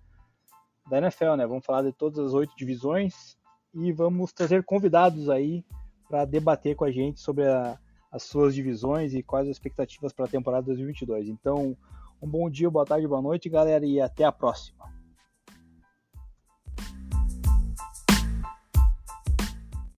[0.90, 1.46] da NFL, né?
[1.46, 3.36] Vamos falar de todas as oito divisões
[3.72, 5.64] e vamos trazer convidados aí
[6.08, 7.78] para debater com a gente sobre a,
[8.10, 11.28] as suas divisões e quais as expectativas para a temporada 2022.
[11.28, 11.76] Então,
[12.24, 14.93] um bom dia, boa tarde, boa noite, galera, e até a próxima.